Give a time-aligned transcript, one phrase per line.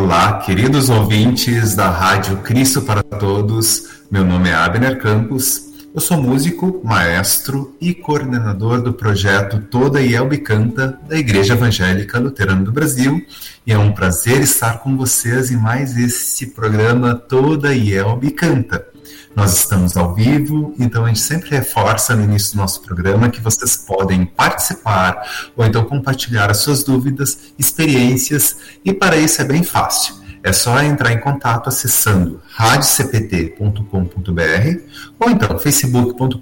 [0.00, 3.88] Olá, queridos ouvintes da Rádio Cristo para Todos.
[4.08, 5.72] Meu nome é Abner Campos.
[5.92, 12.62] Eu sou músico, maestro e coordenador do projeto Toda Ielbe Canta da Igreja Evangélica Luterana
[12.62, 13.20] do Brasil.
[13.66, 18.86] E é um prazer estar com vocês em mais esse programa Toda Ielbe Canta.
[19.36, 23.40] Nós estamos ao vivo, então a gente sempre reforça no início do nosso programa que
[23.40, 25.22] vocês podem participar
[25.56, 30.14] ou então compartilhar as suas dúvidas, experiências, e para isso é bem fácil.
[30.42, 34.80] É só entrar em contato acessando radiocpt.com.br
[35.18, 36.38] ou então facebook.com.br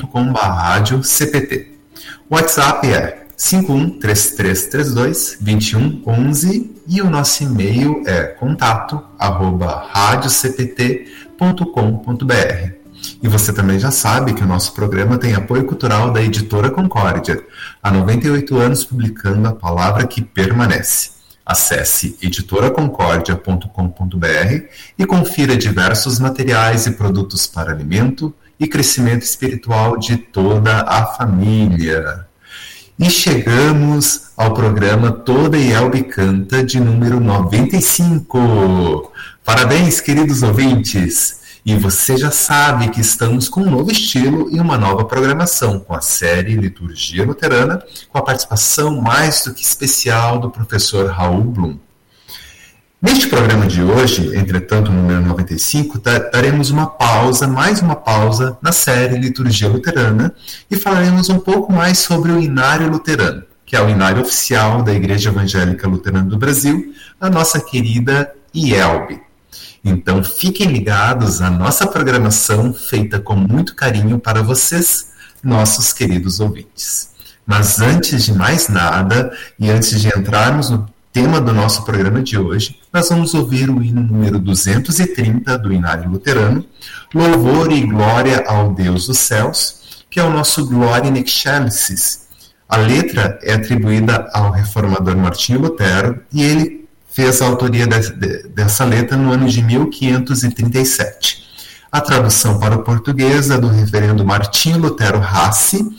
[2.29, 9.89] O WhatsApp é 513332 2111 e o nosso e-mail é contato arroba.
[13.23, 17.43] E você também já sabe que o nosso programa tem apoio cultural da editora Concórdia,
[17.83, 21.11] há 98 anos publicando a palavra que permanece.
[21.45, 24.65] Acesse editoraconcordia.com.br
[24.99, 32.26] e confira diversos materiais e produtos para alimento e crescimento espiritual de toda a família.
[32.99, 39.13] E chegamos ao programa Toda Yelbe Canta de número 95.
[39.45, 41.61] Parabéns, queridos ouvintes!
[41.67, 45.95] E você já sabe que estamos com um novo estilo e uma nova programação, com
[45.95, 51.79] a série Liturgia Luterana, com a participação mais do que especial do professor Raul Blum.
[53.07, 56.01] Neste programa de hoje, entretanto, número 95,
[56.33, 60.35] daremos uma pausa, mais uma pausa, na série Liturgia Luterana
[60.69, 64.93] e falaremos um pouco mais sobre o Inário Luterano, que é o inário oficial da
[64.93, 69.21] Igreja Evangélica Luterana do Brasil, a nossa querida IELB.
[69.85, 75.13] Então fiquem ligados à nossa programação feita com muito carinho para vocês,
[75.45, 77.11] nossos queridos ouvintes.
[77.47, 82.37] Mas antes de mais nada, e antes de entrarmos no tema do nosso programa de
[82.37, 86.63] hoje, nós vamos ouvir o hino número 230 do Inário Luterano,
[87.15, 92.29] Louvor e Glória ao Deus dos Céus, que é o nosso Gloria in Excelsis.
[92.69, 98.49] A letra é atribuída ao reformador Martinho Lutero e ele fez a autoria de, de,
[98.49, 101.47] dessa letra no ano de 1537.
[101.91, 105.97] A tradução para o português é do reverendo Martinho Lutero Rassi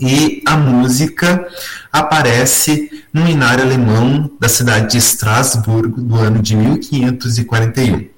[0.00, 1.46] e a música
[1.92, 8.08] aparece no inário alemão da cidade de Estrasburgo do ano de 1541.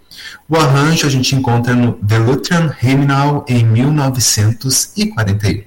[0.49, 5.65] O arranjo a gente encontra no The Lutheran Hymnal em 1941.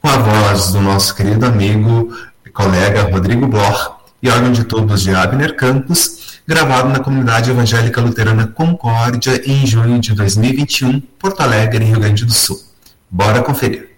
[0.00, 2.16] Com a voz do nosso querido amigo
[2.46, 8.00] e colega Rodrigo Bloch, e órgão de todos de Abner Campos, gravado na comunidade evangélica
[8.00, 12.58] luterana Concórdia em junho de 2021, Porto Alegre, Rio Grande do Sul.
[13.10, 13.93] Bora conferir.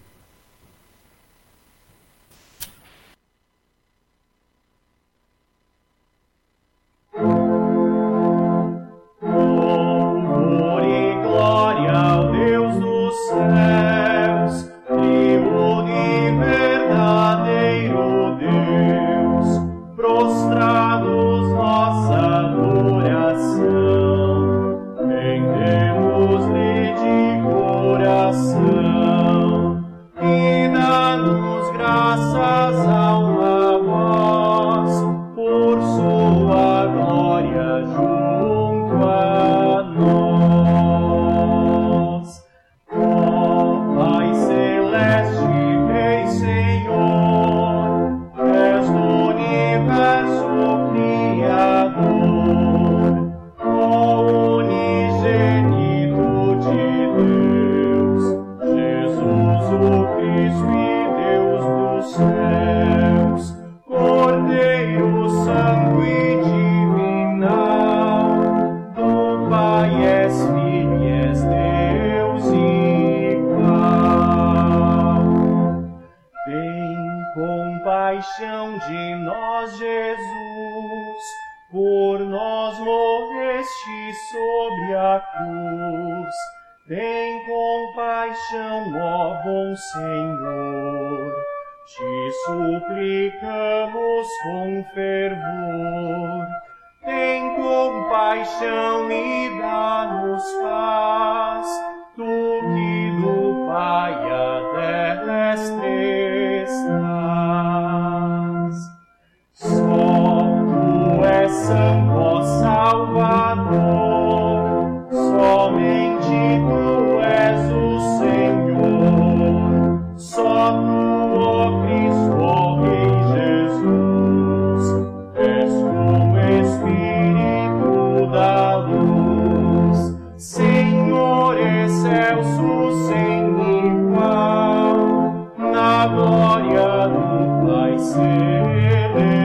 [138.47, 139.36] Amen.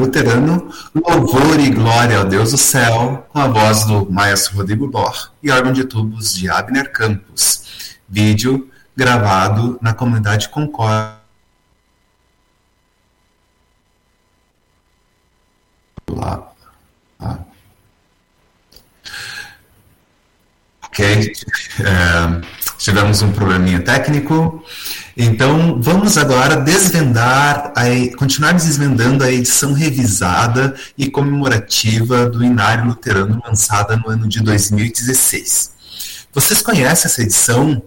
[0.00, 5.32] Luterano, Louvor e Glória ao Deus do Céu, com a voz do maestro Rodrigo Bor
[5.42, 7.98] e órgão de tubos de Abner Campos.
[8.08, 11.20] Vídeo gravado na comunidade Concórdia.
[16.08, 16.50] Lá.
[17.20, 17.38] Ah.
[20.82, 21.32] Ok.
[21.80, 24.64] É, tivemos um probleminha técnico.
[25.16, 33.42] Então, vamos agora desvendar, a, continuar desvendando a edição revisada e comemorativa do Inário Luterano
[33.44, 35.72] lançada no ano de 2016.
[36.32, 37.82] Vocês conhecem essa edição?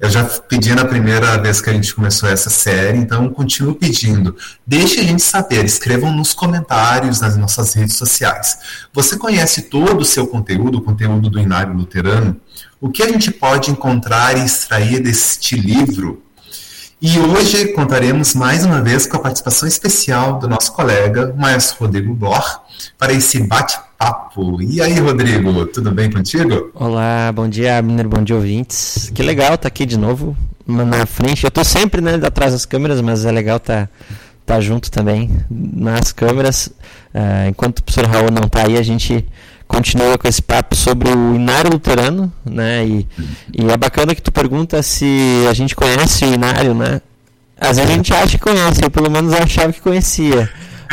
[0.00, 4.36] Eu já pedi na primeira vez que a gente começou essa série, então continuo pedindo.
[4.66, 8.58] Deixe a gente saber, escrevam nos comentários nas nossas redes sociais.
[8.92, 12.38] Você conhece todo o seu conteúdo, o conteúdo do Inário Luterano?
[12.80, 16.23] O que a gente pode encontrar e extrair deste livro
[17.00, 21.84] e hoje contaremos mais uma vez com a participação especial do nosso colega, o maestro
[21.84, 22.60] Rodrigo Blor,
[22.98, 24.62] para esse bate-papo.
[24.62, 26.70] E aí, Rodrigo, tudo bem contigo?
[26.74, 29.10] Olá, bom dia, Abner, bom dia, ouvintes.
[29.14, 30.36] Que legal estar tá aqui de novo
[30.66, 31.44] na frente.
[31.44, 33.92] Eu estou sempre né, atrás das câmeras, mas é legal estar tá,
[34.46, 36.68] tá junto também nas câmeras.
[37.14, 39.26] Uh, enquanto o professor Raul não está aí, a gente
[39.66, 42.86] continua com esse papo sobre o Inário Luterano, né?
[42.86, 43.08] E,
[43.52, 47.00] e é bacana que tu pergunta se a gente conhece o Inário, né?
[47.60, 50.50] Às vezes a gente acha que conhece, eu pelo menos achava que conhecia.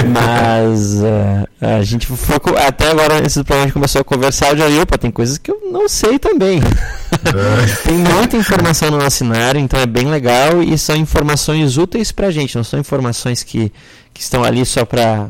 [0.07, 4.57] Mas uh, a gente foi, até agora esse programa a gente começou a conversar, eu
[4.57, 6.62] já opa, tem coisas que eu não sei também.
[7.83, 12.31] Tem muita informação no nosso cenário, então é bem legal e são informações úteis pra
[12.31, 13.71] gente, não são informações que,
[14.13, 15.29] que estão ali só para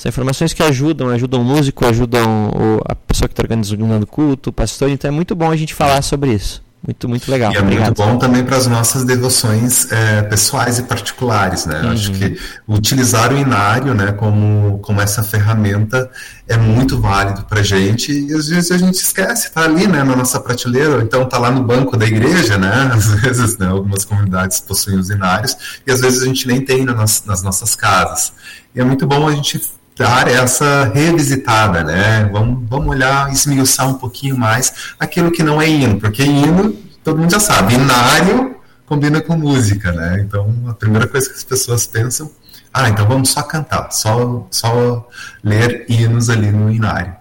[0.00, 4.06] são informações que ajudam, ajudam o músico, ajudam o, a pessoa que está organizando o
[4.06, 4.88] culto, o pastor.
[4.88, 6.62] Então é muito bom a gente falar sobre isso.
[6.82, 7.52] Muito, muito legal.
[7.52, 7.84] E é Obrigado.
[7.88, 11.82] muito bom também para as nossas devoções é, pessoais e particulares, né?
[11.82, 11.90] Uhum.
[11.90, 16.10] Acho que utilizar o inário, né, como, como essa ferramenta
[16.48, 20.02] é muito válido para a gente e às vezes a gente esquece, está ali, né,
[20.02, 22.90] na nossa prateleira, ou então está lá no banco da igreja, né?
[22.96, 25.54] Às vezes, né, algumas comunidades possuem os inários
[25.86, 28.32] e às vezes a gente nem tem nas, nas nossas casas.
[28.74, 29.60] E é muito bom a gente
[30.00, 32.24] dar essa revisitada, né?
[32.32, 36.72] Vamos, vamos olhar, esmiuçar um pouquinho mais aquilo que não é hino, porque hino,
[37.04, 38.56] todo mundo já sabe, inário
[38.86, 40.24] combina com música, né?
[40.26, 42.30] Então, a primeira coisa que as pessoas pensam,
[42.72, 45.06] ah, então vamos só cantar, só, só
[45.44, 47.14] ler hinos ali no inário.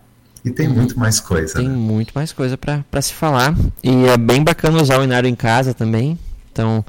[0.46, 1.56] E tem muito mais coisa.
[1.56, 1.76] Tem né?
[1.76, 3.54] muito mais coisa para se falar.
[3.84, 6.18] E é bem bacana usar o inário em casa também.
[6.50, 6.84] Então,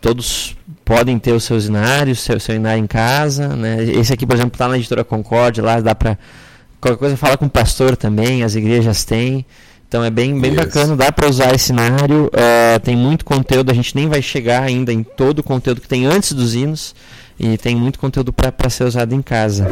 [0.00, 0.56] todos
[0.90, 3.54] podem ter o seu usinário, seu, seu inário em casa.
[3.54, 3.84] Né?
[3.84, 6.18] Esse aqui, por exemplo, está na editora Concorde, lá dá para.
[6.80, 9.46] Qualquer coisa fala com o pastor também, as igrejas têm.
[9.86, 12.26] Então é bem, bem bacana, dá para usar esse cenário.
[12.26, 15.86] Uh, tem muito conteúdo, a gente nem vai chegar ainda em todo o conteúdo que
[15.86, 16.92] tem antes dos hinos.
[17.38, 19.68] E tem muito conteúdo para ser usado em casa.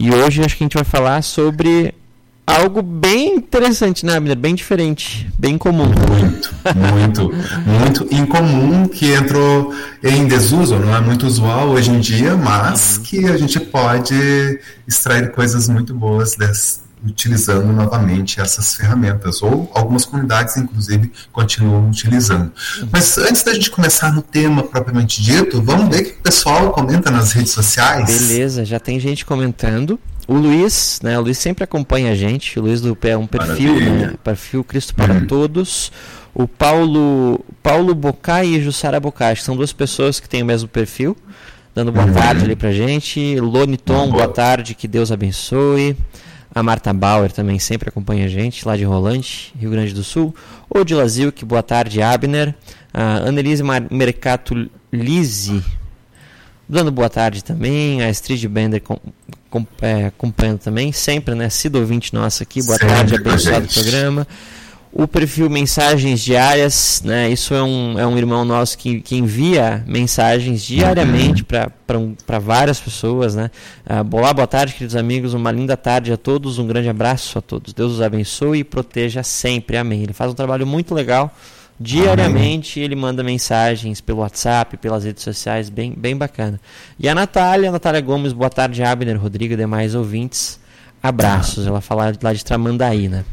[0.00, 1.94] E hoje acho que a gente vai falar sobre
[2.48, 4.36] algo bem interessante, né, Abner?
[4.36, 5.86] Bem diferente, bem comum.
[5.86, 7.32] Muito, muito,
[7.66, 13.02] muito incomum que entrou em desuso, não é muito usual hoje em dia, mas uhum.
[13.02, 20.04] que a gente pode extrair coisas muito boas desse, utilizando novamente essas ferramentas, ou algumas
[20.04, 22.50] comunidades, inclusive, continuam utilizando.
[22.80, 22.88] Uhum.
[22.90, 26.70] Mas antes da gente começar no tema propriamente dito, vamos ver o que o pessoal
[26.70, 28.28] comenta nas redes sociais.
[28.28, 29.98] Beleza, já tem gente comentando.
[30.28, 31.18] O Luiz, né?
[31.18, 32.58] O Luiz sempre acompanha a gente.
[32.58, 34.12] O Luiz do é um perfil, né?
[34.22, 35.26] Perfil Cristo para uhum.
[35.26, 35.90] Todos.
[36.34, 40.68] O Paulo, Paulo Bocai e Jussara Bocai, que são duas pessoas que têm o mesmo
[40.68, 41.16] perfil,
[41.74, 42.12] dando boa uhum.
[42.12, 43.40] tarde ali pra gente.
[43.40, 45.96] Lone Tom, boa tarde, que Deus abençoe.
[46.54, 50.34] A Marta Bauer também sempre acompanha a gente, lá de Rolante, Rio Grande do Sul.
[50.68, 52.54] O Dilazil, que boa tarde, Abner.
[52.92, 55.64] A Annelise Mercato Lise,
[56.68, 58.02] dando boa tarde também.
[58.02, 58.98] A Street Bender com,
[59.48, 61.48] com, é, acompanhando também, sempre, né?
[61.48, 64.26] Sido ouvinte nosso aqui, boa sempre tarde, abençoado o programa.
[64.90, 67.30] O perfil Mensagens Diárias, né?
[67.30, 72.16] Isso é um, é um irmão nosso que, que envia mensagens diariamente uhum.
[72.26, 73.50] para várias pessoas, né?
[73.84, 75.34] Uh, olá, boa tarde, queridos amigos.
[75.34, 76.58] Uma linda tarde a todos.
[76.58, 77.74] Um grande abraço a todos.
[77.74, 79.76] Deus os abençoe e proteja sempre.
[79.76, 80.02] Amém.
[80.02, 81.34] Ele faz um trabalho muito legal
[81.80, 86.60] Diariamente ele manda mensagens pelo WhatsApp, pelas redes sociais, bem, bem bacana.
[86.98, 90.58] E a Natália, a Natália Gomes, boa tarde, Abner, Rodrigo e demais ouvintes.
[91.00, 91.66] Abraços.
[91.66, 93.24] Ela fala lá de Tramandaí, né?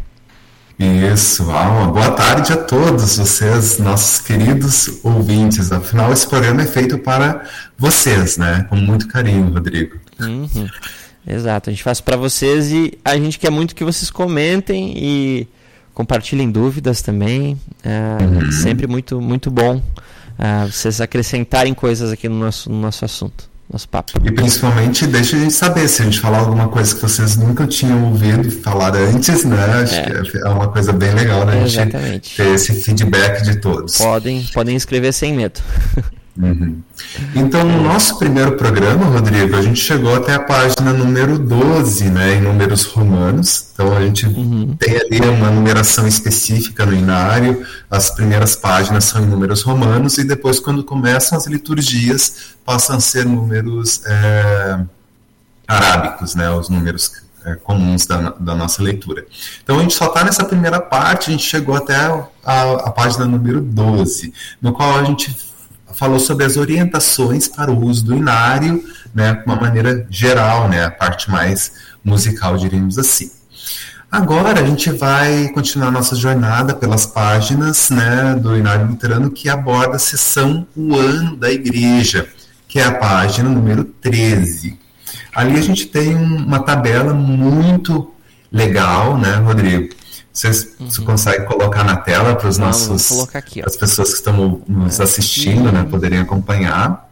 [0.77, 5.71] Isso, ah, uma boa tarde a todos vocês, nossos queridos ouvintes.
[5.71, 7.45] Afinal, esse programa é feito para
[7.77, 8.65] vocês, né?
[8.69, 9.95] Com muito carinho, Rodrigo.
[10.19, 10.67] Uhum.
[11.25, 15.47] Exato, a gente faz para vocês e a gente quer muito que vocês comentem e
[15.95, 17.59] compartilhem dúvidas também.
[17.83, 18.51] É uhum.
[18.51, 23.87] sempre muito, muito bom uh, vocês acrescentarem coisas aqui no nosso, no nosso assunto, nosso
[23.87, 24.11] papo.
[24.23, 27.65] E principalmente deixa a gente saber se a gente falar alguma coisa que vocês nunca
[27.65, 29.57] tinham ouvido falar antes, né?
[29.81, 30.21] Acho é.
[30.21, 31.63] que é uma coisa bem legal, né?
[31.63, 33.97] A gente ter esse feedback de todos.
[33.97, 35.59] Podem, podem escrever sem medo.
[36.37, 36.81] Uhum.
[37.33, 42.35] Então, no nosso primeiro programa, Rodrigo, a gente chegou até a página número 12, né,
[42.35, 43.69] em números romanos.
[43.73, 44.75] Então, a gente uhum.
[44.77, 50.25] tem ali uma numeração específica no inário, as primeiras páginas são em números romanos, e
[50.25, 54.79] depois, quando começam as liturgias, passam a ser números é,
[55.65, 59.25] arábicos, né, os números é, comuns da, da, nossa leitura.
[59.63, 62.91] Então, a gente só está nessa primeira parte, a gente chegou até a, a, a
[62.91, 65.44] página número 12, no qual a gente
[65.95, 68.83] falou sobre as orientações para o uso do inário,
[69.13, 71.71] né, uma maneira geral, né, a parte mais
[72.03, 73.31] musical, diríamos assim.
[74.11, 79.95] Agora a gente vai continuar nossa jornada pelas páginas né, do Inário Luterano que aborda
[79.95, 82.27] a sessão O Ano da Igreja,
[82.67, 84.79] que é a página número 13.
[85.33, 88.13] Ali a gente tem uma tabela muito
[88.51, 89.93] legal, né, Rodrigo?
[90.35, 91.05] Você, uhum.
[91.05, 95.87] consegue colocar na tela para os nossos aqui, as pessoas que estão nos assistindo, né,
[95.89, 97.09] poderem acompanhar.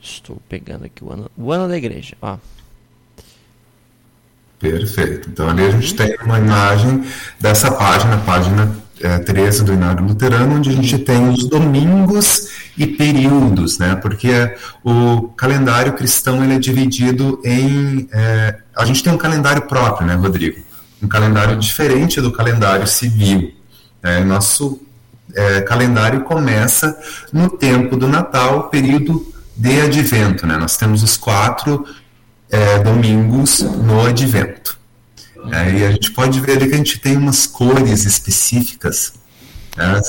[0.00, 2.38] Estou pegando aqui o ano, o ano da igreja, ó.
[4.58, 5.28] Perfeito.
[5.28, 5.96] Então ali a gente uhum.
[5.98, 7.04] tem uma imagem
[7.38, 12.86] dessa página, página é, 13 do Inário Luterano, onde a gente tem os domingos e
[12.86, 13.96] períodos, né?
[13.96, 18.08] Porque o calendário cristão ele é dividido em.
[18.12, 20.60] É, a gente tem um calendário próprio, né, Rodrigo?
[21.02, 23.54] Um calendário diferente do calendário civil.
[24.02, 24.80] É, nosso
[25.34, 26.98] é, calendário começa
[27.32, 30.56] no tempo do Natal, período de advento, né?
[30.56, 31.86] Nós temos os quatro
[32.50, 34.78] é, domingos no advento.
[35.50, 39.14] É, e a gente pode ver ali que a gente tem umas cores específicas.
[39.76, 40.00] Né?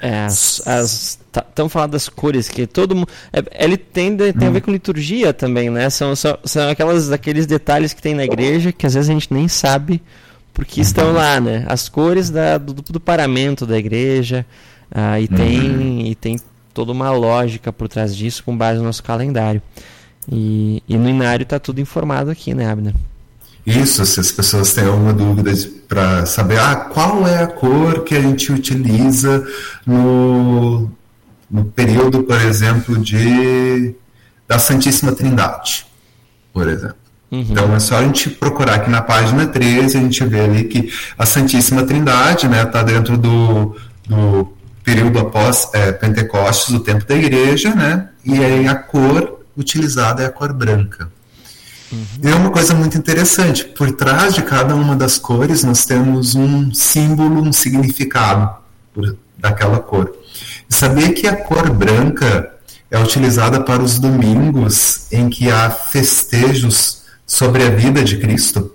[0.00, 4.50] É, as, as estamos falando das cores que todo mundo é, ele tem, tem a
[4.50, 5.88] ver com liturgia também né?
[5.90, 9.32] São, são, são aquelas aqueles detalhes que tem na igreja que às vezes a gente
[9.32, 10.02] nem sabe
[10.52, 11.64] porque estão lá né?
[11.68, 14.46] As cores da, do, do paramento da igreja
[14.90, 16.00] ah, e tem uhum.
[16.00, 16.38] e tem
[16.72, 19.62] toda uma lógica por trás disso com base no nosso calendário.
[20.30, 22.94] E, e no inário está tudo informado aqui né Abner?
[23.66, 25.50] Isso, se as pessoas têm alguma dúvida
[25.88, 29.46] para saber ah, qual é a cor que a gente utiliza
[29.86, 30.90] no,
[31.50, 33.94] no período, por exemplo, de
[34.46, 35.86] da Santíssima Trindade,
[36.52, 36.96] por exemplo.
[37.30, 37.46] Uhum.
[37.50, 40.92] Então é só a gente procurar aqui na página 13, a gente vê ali que
[41.18, 44.52] a Santíssima Trindade está né, tá dentro do, do
[44.84, 48.08] período após é, Pentecostes, o tempo da igreja, né?
[48.24, 51.10] E aí a cor utilizada é a cor branca.
[51.90, 52.30] Uhum.
[52.30, 53.64] É uma coisa muito interessante.
[53.64, 58.56] Por trás de cada uma das cores, nós temos um símbolo, um significado
[59.38, 60.12] daquela cor.
[60.74, 62.52] Saber que a cor branca
[62.90, 68.74] é utilizada para os domingos em que há festejos sobre a vida de Cristo.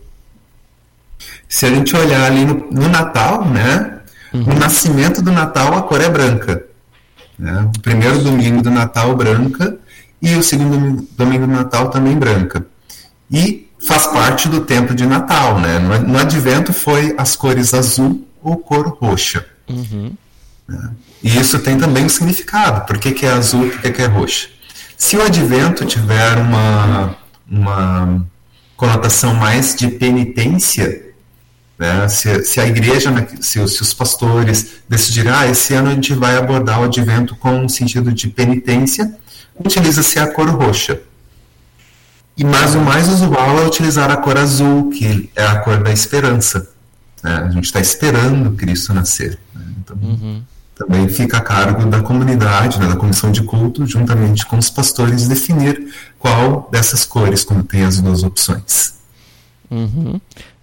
[1.47, 3.99] Se a gente olhar ali no, no Natal, né?
[4.33, 4.43] Uhum.
[4.43, 6.63] No nascimento do Natal, a cor é branca.
[7.37, 7.69] Né?
[7.75, 9.77] O primeiro domingo do Natal, branca,
[10.21, 12.65] e o segundo domingo do Natal também branca
[13.29, 15.79] e faz parte do tempo de Natal, né?
[15.79, 19.45] No, Advento foi as cores azul ou cor roxa.
[19.67, 20.13] Uhum.
[21.21, 22.85] E isso tem também um significado.
[22.85, 24.47] Por que, que é azul por que, que é roxa?
[24.97, 27.15] Se o Advento tiver uma,
[27.49, 28.25] uma
[28.75, 31.13] conotação mais de penitência,
[31.77, 32.07] né?
[32.07, 36.13] se, se a igreja, né, se, se os pastores decidirem, ah, esse ano a gente
[36.13, 39.13] vai abordar o Advento com um sentido de penitência,
[39.57, 41.01] utiliza-se a cor roxa.
[42.37, 45.91] E mais o mais usual é utilizar a cor azul, que é a cor da
[45.91, 46.69] esperança.
[47.21, 47.33] Né?
[47.35, 49.37] A gente está esperando Cristo nascer.
[49.53, 49.61] Né?
[49.77, 50.41] Então, uhum.
[50.79, 55.27] Também fica a cargo da comunidade, né, da comissão de culto, juntamente com os pastores,
[55.27, 58.93] definir qual dessas cores, como tem as duas opções.
[59.69, 60.21] Uhum.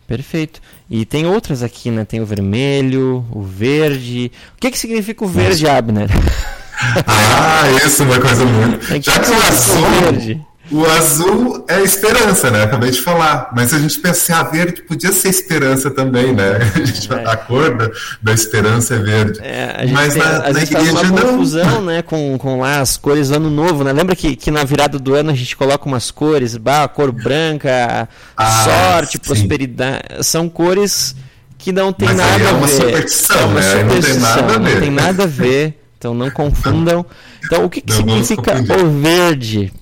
[0.08, 0.62] Perfeito.
[0.88, 2.04] E tem outras aqui, né?
[2.04, 4.30] Tem o vermelho, o verde.
[4.56, 6.08] O que, que significa o verde, Abner?
[7.06, 9.02] ah, isso é uma coisa muito.
[9.02, 10.45] Já que o azul.
[10.70, 12.64] O azul é esperança, né?
[12.64, 13.50] Acabei de falar.
[13.54, 16.58] Mas a gente pensa assim, a verde podia ser esperança também, né?
[16.74, 17.24] A, gente, é.
[17.26, 19.40] a cor da, da, esperança é verde.
[19.42, 21.28] É, Mas tem, na, na igreja faz uma não.
[21.28, 22.02] confusão, né?
[22.02, 23.92] Com, com lá as cores do ano novo, né?
[23.92, 27.12] Lembra que, que na virada do ano a gente coloca umas cores, bah, a cor
[27.12, 29.18] branca, ah, sorte, sim.
[29.18, 30.02] prosperidade.
[30.22, 31.14] São cores
[31.58, 32.68] que não tem Mas nada é a ver.
[32.68, 33.80] Superstição, é uma né?
[33.80, 34.74] superstição, não tem nada a ver.
[34.74, 35.82] Não tem nada a ver.
[35.98, 37.06] Então não confundam.
[37.44, 39.72] Então o que, que significa o verde?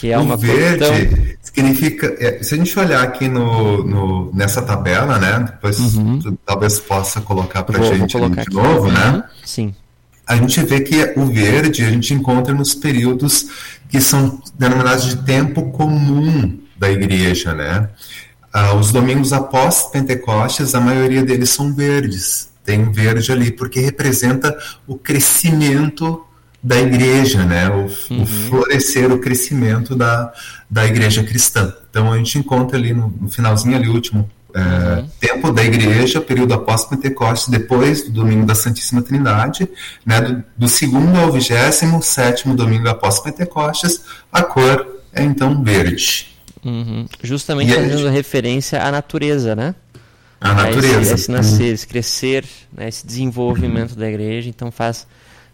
[0.00, 1.36] Que é o uma verde então...
[1.42, 2.14] significa.
[2.18, 5.44] É, se a gente olhar aqui no, no nessa tabela, né?
[5.50, 6.18] Depois uhum.
[6.18, 8.54] tu, talvez possa colocar para a gente de aqui.
[8.54, 9.10] novo, né?
[9.10, 9.22] Uhum.
[9.44, 9.74] Sim.
[10.26, 13.46] A gente vê que o verde a gente encontra nos períodos
[13.88, 17.88] que são denominados de tempo comum da igreja, né?
[18.52, 22.48] Ah, os domingos após Pentecostes, a maioria deles são verdes.
[22.64, 26.24] Tem verde ali, porque representa o crescimento
[26.64, 27.68] da igreja, né?
[27.68, 28.22] O, uhum.
[28.22, 30.32] o, florescer, o crescimento da,
[30.68, 31.74] da igreja cristã.
[31.90, 35.08] Então a gente encontra ali no, no finalzinho ali, último é, uhum.
[35.20, 39.68] tempo da igreja, período após Pentecostes, depois do domingo da Santíssima Trindade,
[40.06, 40.22] né?
[40.22, 44.00] Do, do segundo ao vigésimo sétimo domingo após Pentecostes,
[44.32, 46.34] a cor é então verde.
[46.64, 47.04] Uhum.
[47.22, 48.10] Justamente fazendo gente...
[48.10, 49.74] referência à natureza, né?
[50.40, 51.00] A natureza.
[51.02, 52.88] Esse, esse nascer, esse crescer, né?
[52.88, 55.06] esse desenvolvimento da igreja, então faz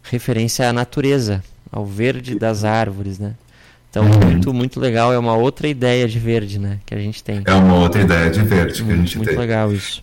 [0.03, 3.35] referência à natureza, ao verde das árvores, né?
[3.91, 4.21] Então, uhum.
[4.21, 5.13] muito, muito legal.
[5.13, 6.79] É uma outra ideia de verde, né?
[6.87, 7.43] Que a gente tem.
[7.45, 9.37] É uma outra ideia de verde que a gente muito tem.
[9.37, 10.03] Muito legal isso.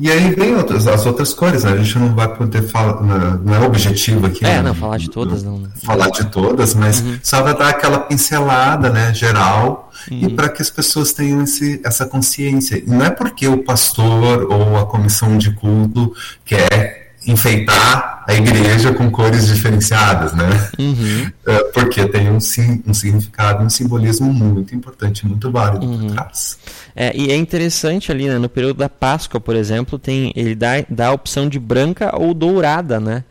[0.00, 1.72] E aí vem outras, as outras cores, né?
[1.72, 4.44] A gente não vai poder falar, não é objetivo aqui.
[4.44, 4.62] É, né?
[4.62, 5.68] não, falar de todas, não.
[5.82, 7.18] Falar de todas, mas uhum.
[7.20, 10.18] só vai dar aquela pincelada, né, geral, uhum.
[10.20, 12.76] e para que as pessoas tenham esse, essa consciência.
[12.78, 18.92] E não é porque o pastor ou a comissão de culto quer enfeitar a igreja
[18.92, 20.70] com cores diferenciadas, né?
[20.78, 21.30] Uhum.
[21.46, 25.98] É, porque tem um, sim, um significado, um simbolismo muito importante, muito válido uhum.
[25.98, 26.58] por trás.
[26.96, 30.84] É, e é interessante ali, né, no período da Páscoa, por exemplo, tem ele dá,
[30.88, 33.24] dá a opção de branca ou dourada, né?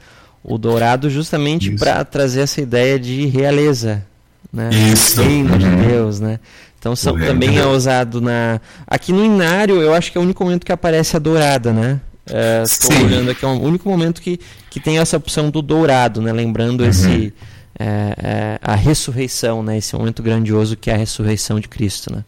[0.44, 4.06] O dourado justamente para trazer essa ideia de realeza,
[4.54, 4.70] né?
[4.72, 5.22] Isso.
[5.22, 5.58] Reino uhum.
[5.58, 6.40] de Deus, né?
[6.80, 8.62] Então são, também é usado na.
[8.86, 12.00] Aqui no Inário, eu acho que é o único momento que aparece a dourada, né?
[12.64, 16.22] Estou é, olhando aqui, é o único momento que, que tem essa opção do dourado,
[16.22, 16.32] né?
[16.32, 16.90] Lembrando uhum.
[16.90, 17.34] esse
[17.80, 19.78] é, é, a ressurreição, né?
[19.78, 22.24] Esse momento grandioso que é a ressurreição de Cristo, né?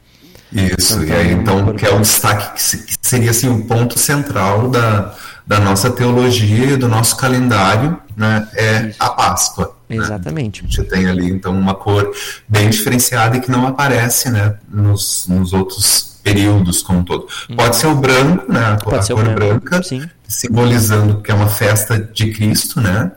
[0.52, 4.68] Isso, então, e aí então que é um destaque que seria assim um ponto central
[4.70, 5.14] da,
[5.46, 8.48] da nossa teologia e do nosso calendário, né?
[8.56, 8.98] É Isso.
[9.00, 9.76] a Páscoa.
[9.88, 9.98] Né?
[9.98, 10.64] Exatamente.
[10.64, 10.70] Né?
[10.72, 12.12] A gente tem ali então uma cor
[12.48, 14.56] bem diferenciada e que não aparece, né?
[14.68, 17.28] Nos, nos outros períodos como um todo.
[17.50, 17.56] Uhum.
[17.56, 20.08] Pode ser o branco, né, a, cor, a cor branca, sim.
[20.28, 23.12] simbolizando que é uma festa de Cristo, né?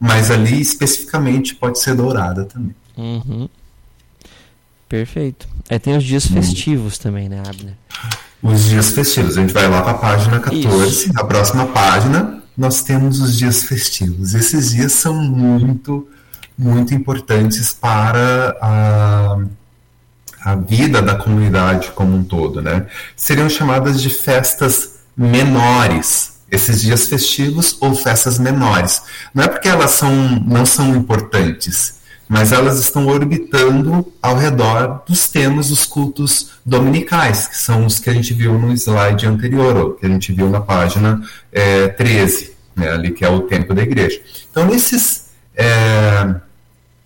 [0.00, 2.74] Mas ali especificamente pode ser dourada também.
[2.96, 3.48] Uhum.
[4.88, 5.48] Perfeito.
[5.68, 7.74] É, tem os dias festivos também, né, Abner?
[8.42, 9.36] Os dias festivos.
[9.36, 11.12] A gente vai lá para a página 14, Isso.
[11.16, 14.34] a próxima página, nós temos os dias festivos.
[14.34, 16.06] Esses dias são muito,
[16.56, 19.38] muito importantes para a
[20.44, 22.86] a vida da comunidade como um todo, né?
[23.16, 29.02] Seriam chamadas de festas menores, esses dias festivos ou festas menores.
[29.34, 30.12] Não é porque elas são,
[30.46, 31.94] não são importantes,
[32.28, 38.10] mas elas estão orbitando ao redor dos temas dos cultos dominicais, que são os que
[38.10, 42.52] a gente viu no slide anterior, ou que a gente viu na página é, 13,
[42.76, 44.20] né, ali que é o tempo da igreja.
[44.50, 46.34] Então, nesses é,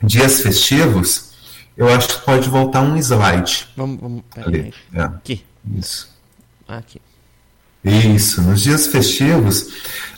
[0.03, 1.27] dias festivos,
[1.78, 3.68] eu acho que pode voltar um slide.
[3.76, 4.74] Vamos, vamos ali.
[4.92, 5.02] É.
[5.02, 5.44] Aqui.
[5.76, 6.08] Isso.
[6.66, 7.00] Aqui.
[7.84, 8.42] Isso.
[8.42, 9.68] Nos dias festivos,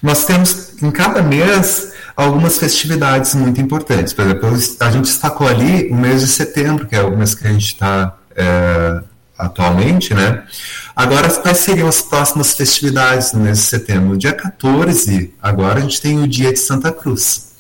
[0.03, 4.15] nós temos em cada mês algumas festividades muito importantes.
[4.15, 4.49] Por exemplo,
[4.81, 7.67] a gente destacou ali o mês de setembro, que é o mês que a gente
[7.67, 9.03] está é,
[9.37, 10.43] atualmente, né?
[10.97, 14.09] Agora, quais seriam as próximas festividades no mês de setembro?
[14.09, 17.51] No dia 14, agora a gente tem o dia de Santa Cruz.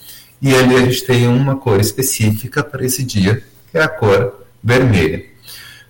[0.40, 4.44] E ali a gente tem uma cor específica para esse dia, que é a cor
[4.62, 5.24] vermelha.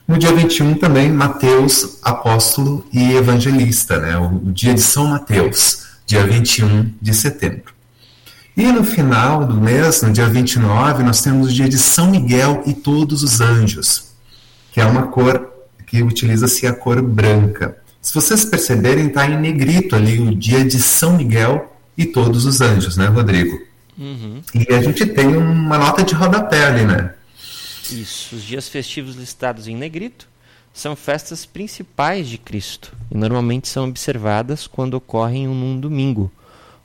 [0.06, 4.16] No dia 21 também, Mateus, apóstolo e evangelista, né?
[4.16, 7.72] o dia de São Mateus, dia 21 de setembro.
[8.56, 12.62] E no final do mês, no dia 29, nós temos o dia de São Miguel
[12.66, 14.12] e todos os anjos,
[14.72, 15.48] que é uma cor
[15.86, 17.76] que utiliza-se a cor branca.
[18.02, 22.60] Se vocês perceberem, está em negrito ali o dia de São Miguel e todos os
[22.60, 23.58] anjos, né, Rodrigo?
[23.96, 24.40] Uhum.
[24.54, 27.14] E a gente tem uma nota de rodapé ali, né?
[27.92, 28.36] Isso.
[28.36, 30.28] Os dias festivos listados em negrito
[30.72, 36.30] são festas principais de Cristo e normalmente são observadas quando ocorrem num domingo.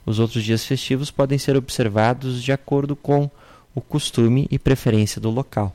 [0.04, 3.30] Os outros dias festivos podem ser observados de acordo com
[3.74, 5.74] o costume e preferência do local.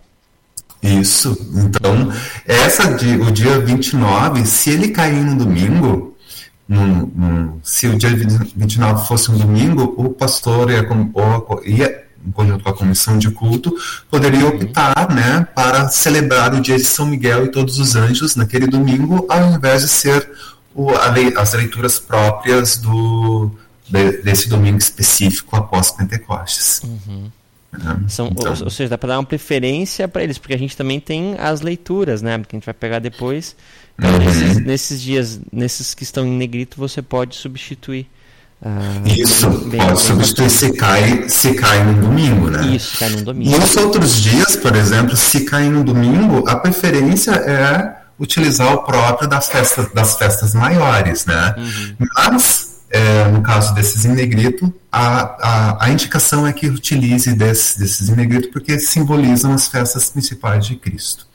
[0.82, 1.38] Isso.
[1.56, 2.12] Então,
[2.46, 6.18] essa de, o dia 29, se ele cair no domingo,
[7.62, 10.88] se o dia 29 fosse um domingo, o pastor ia,
[11.66, 13.76] ia em conjunto com a comissão de culto,
[14.10, 18.68] poderia optar né, para celebrar o dia de São Miguel e todos os anjos naquele
[18.68, 20.30] domingo, ao invés de ser
[20.74, 23.52] o, lei, as leituras próprias do,
[23.90, 26.82] de, desse domingo específico após Pentecostes.
[26.84, 27.32] Uhum.
[27.74, 28.54] É, São, então.
[28.54, 31.36] ou, ou, seja, dá para dar uma preferência para eles, porque a gente também tem
[31.40, 32.38] as leituras, né?
[32.40, 33.56] Que a gente vai pegar depois.
[33.98, 34.20] Então, uhum.
[34.20, 38.08] nesses, nesses dias, nesses que estão em negrito, você pode substituir
[38.64, 42.76] ah, Isso, bem, substituir se cai, se cai no domingo, né?
[42.76, 43.56] Isso, cai no domingo.
[43.56, 48.84] E nos outros dias, por exemplo, se cai no domingo, a preferência é utilizar o
[48.84, 51.56] próprio das festas, das festas maiores, né?
[51.58, 52.08] Uhum.
[52.16, 57.80] Mas, é, no caso desses em negrito, a, a, a indicação é que utilize desse,
[57.80, 61.26] desses em negrito porque simbolizam as festas principais de Cristo.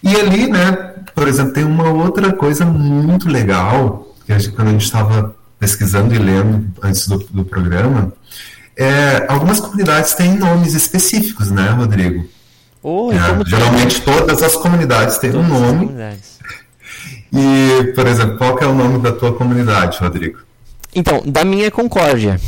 [0.00, 0.70] E ali, né,
[1.12, 5.34] por exemplo, tem uma outra coisa muito legal, que a gente, quando a gente estava
[5.58, 8.12] pesquisando e lendo antes do, do programa,
[8.76, 12.28] é, algumas comunidades têm nomes específicos, né, Rodrigo?
[12.82, 15.90] Oh, é, geralmente todas as comunidades têm todas um nome.
[17.32, 20.38] E, por exemplo, qual é o nome da tua comunidade, Rodrigo?
[20.94, 22.40] Então, da minha é Concórdia.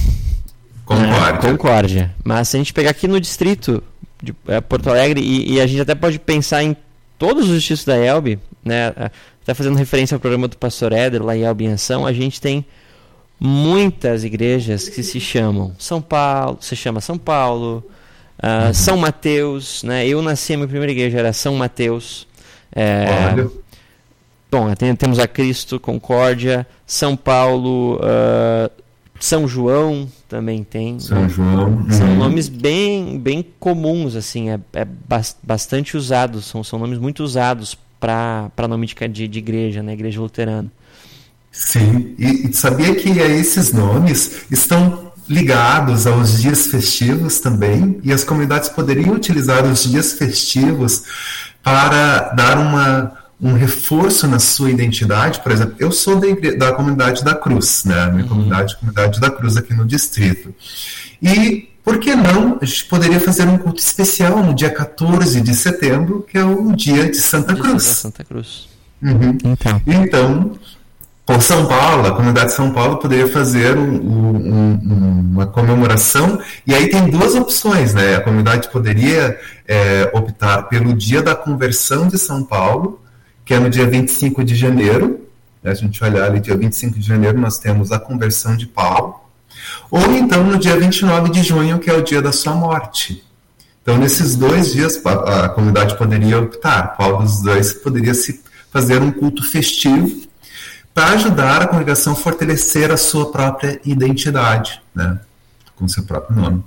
[0.84, 1.48] Concórdia.
[1.48, 2.14] É, Concórdia.
[2.24, 3.82] Mas se a gente pegar aqui no distrito
[4.22, 6.76] de é, Porto Alegre, e, e, a gente até pode pensar em
[7.18, 8.94] todos os distritos da Elbe, né,
[9.42, 12.40] até fazendo referência ao programa do Pastor Éder, lá em Elbe em Ação, a gente
[12.40, 12.64] tem
[13.40, 17.82] muitas igrejas que se chamam São Paulo, se chama São Paulo,
[18.38, 18.74] uh, uhum.
[18.74, 20.06] São Mateus, né?
[20.06, 22.28] Eu nasci, a minha primeira igreja era São Mateus.
[22.70, 23.34] É,
[24.50, 28.70] bom, tem, temos a Cristo, Concórdia, São Paulo, uh,
[29.18, 31.00] São João também tem.
[31.00, 31.28] São né?
[31.30, 31.90] João.
[31.90, 32.16] São uhum.
[32.16, 34.86] nomes bem, bem comuns, assim, é, é
[35.42, 39.94] bastante usados, são, são nomes muito usados para nome de, de, de igreja, né?
[39.94, 40.70] Igreja luterana.
[41.50, 48.24] Sim, e, e sabia que esses nomes estão ligados aos dias festivos também, e as
[48.24, 51.04] comunidades poderiam utilizar os dias festivos
[51.62, 55.40] para dar uma, um reforço na sua identidade.
[55.40, 58.10] Por exemplo, eu sou da, da comunidade da Cruz, né?
[58.10, 58.28] minha uhum.
[58.28, 60.52] comunidade, comunidade da Cruz aqui no distrito.
[61.22, 65.54] E por que não a gente poderia fazer um culto especial no dia 14 de
[65.54, 67.84] setembro, que é o dia de Santa Cruz?
[67.84, 68.68] Santa Cruz.
[69.02, 69.38] Uhum.
[69.44, 69.82] Então.
[69.86, 70.58] então,
[71.30, 76.74] por São Paulo, a comunidade de São Paulo poderia fazer um, um, uma comemoração, e
[76.74, 78.16] aí tem duas opções, né?
[78.16, 83.00] A comunidade poderia é, optar pelo dia da conversão de São Paulo,
[83.44, 85.20] que é no dia 25 de janeiro,
[85.62, 85.70] né?
[85.70, 89.20] a gente olhar ali, dia 25 de janeiro, nós temos a conversão de Paulo,
[89.88, 93.24] ou então no dia 29 de junho, que é o dia da sua morte.
[93.80, 99.00] Então, nesses dois dias, a, a comunidade poderia optar, qual dos dois poderia se fazer
[99.00, 100.28] um culto festivo
[100.94, 105.18] para ajudar a congregação a fortalecer a sua própria identidade, né?
[105.76, 106.62] com seu próprio nome.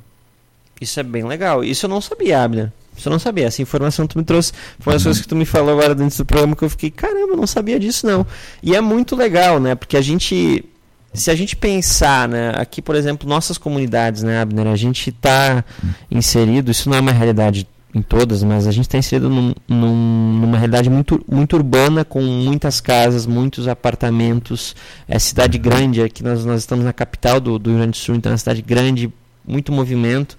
[0.82, 1.64] Isso é bem legal.
[1.64, 2.72] Isso eu não sabia, Abner.
[2.98, 3.48] Isso eu não sabia.
[3.48, 5.22] Essa informação que tu me trouxe foi uma das uhum.
[5.22, 7.80] que tu me falou agora dentro do programa que eu fiquei, caramba, eu não sabia
[7.80, 8.26] disso não.
[8.62, 9.76] E é muito legal, né?
[9.76, 10.66] Porque a gente
[11.14, 15.64] se a gente pensar, né, aqui, por exemplo, nossas comunidades, né, Abner, a gente está
[16.10, 20.34] inserido, isso não é uma realidade em todas, mas a gente está inserido num, num,
[20.42, 24.76] numa realidade muito, muito urbana, com muitas casas, muitos apartamentos.
[25.08, 28.16] É cidade grande, aqui nós, nós estamos na capital do, do Rio Grande do Sul,
[28.16, 29.14] então é uma cidade grande,
[29.48, 30.38] muito movimento.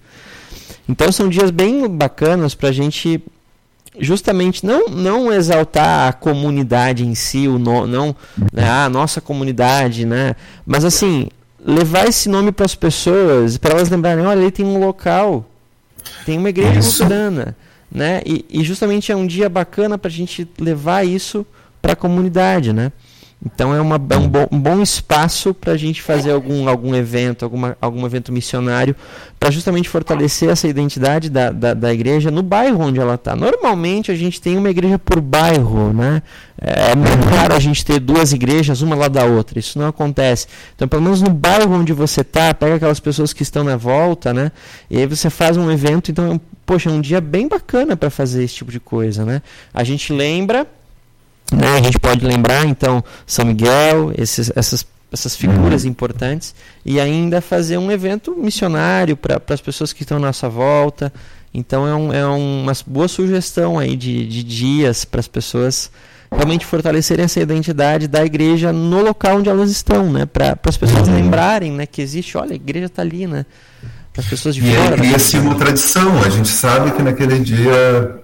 [0.88, 3.22] Então são dias bem bacanas para a gente
[4.00, 8.16] justamente não, não exaltar a comunidade em si, o no, não
[8.52, 10.34] né, a nossa comunidade, né?
[10.66, 11.28] Mas assim,
[11.64, 15.48] levar esse nome para as pessoas, para elas lembrarem, olha, ali tem um local
[16.24, 17.02] tem uma igreja isso.
[17.02, 17.56] luterana,
[17.90, 18.22] né?
[18.26, 21.46] E, e justamente é um dia bacana para a gente levar isso
[21.80, 22.92] para a comunidade, né?
[23.44, 26.94] Então é, uma, é um, bom, um bom espaço para a gente fazer algum, algum
[26.94, 28.96] evento, alguma, algum evento missionário,
[29.38, 33.36] para justamente fortalecer essa identidade da, da, da, igreja no bairro onde ela está.
[33.36, 36.22] Normalmente a gente tem uma igreja por bairro, né?
[36.58, 39.58] É, é raro a gente ter duas igrejas, uma lá da outra.
[39.58, 40.46] Isso não acontece.
[40.74, 44.32] Então, pelo menos no bairro onde você está, pega aquelas pessoas que estão na volta,
[44.32, 44.50] né?
[44.88, 46.10] E aí você faz um evento.
[46.10, 49.42] Então, poxa, é um dia bem bacana para fazer esse tipo de coisa, né?
[49.74, 50.66] A gente lembra
[51.52, 51.78] né?
[51.78, 55.90] A gente pode lembrar, então, São Miguel, esses, essas, essas figuras uhum.
[55.90, 56.54] importantes,
[56.84, 61.12] e ainda fazer um evento missionário para as pessoas que estão à nossa volta.
[61.52, 65.90] Então, é, um, é uma boa sugestão aí de, de dias para as pessoas
[66.34, 70.26] realmente fortalecerem essa identidade da igreja no local onde elas estão, né?
[70.26, 71.14] Para as pessoas uhum.
[71.14, 73.46] lembrarem né, que existe, olha, a igreja está ali, né?
[74.20, 74.94] As pessoas de e fora.
[74.94, 76.18] E cria-se uma tradição.
[76.22, 78.20] A gente sabe que naquele dia,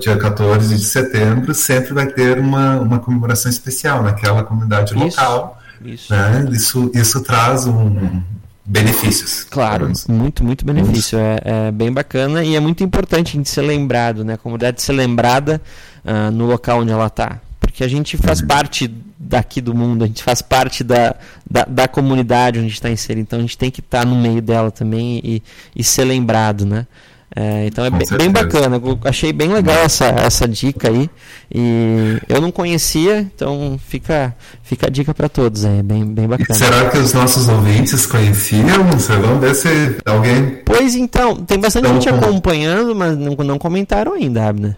[0.00, 5.58] dia 14 de setembro, sempre vai ter uma, uma comemoração especial naquela comunidade Isso, local.
[5.84, 6.12] Isso.
[6.12, 6.48] Né?
[6.52, 8.22] Isso, isso traz um,
[8.64, 9.44] benefícios.
[9.44, 11.18] Claro, muito, muito benefício.
[11.18, 14.34] É, é, bem bacana e é muito importante a gente ser lembrado, né?
[14.34, 15.60] A comunidade ser lembrada
[16.04, 17.40] uh, no local onde ela está.
[17.62, 18.86] Porque a gente faz parte
[19.18, 21.14] daqui do mundo, a gente faz parte da,
[21.50, 24.42] da, da comunidade onde está inserido, então a gente tem que estar tá no meio
[24.42, 25.42] dela também e,
[25.74, 26.86] e ser lembrado, né?
[27.34, 31.08] É, então é bem, bem, bacana, eu achei bem legal essa, essa dica aí.
[31.54, 36.48] E eu não conhecia, então fica, fica a dica para todos, é bem, bem bacana.
[36.50, 38.84] E será que os nossos ouvintes conheciam?
[39.22, 40.58] Vamos ver se alguém.
[40.62, 44.76] Pois então, tem bastante então, gente acompanhando, mas não, não comentaram ainda, Abner.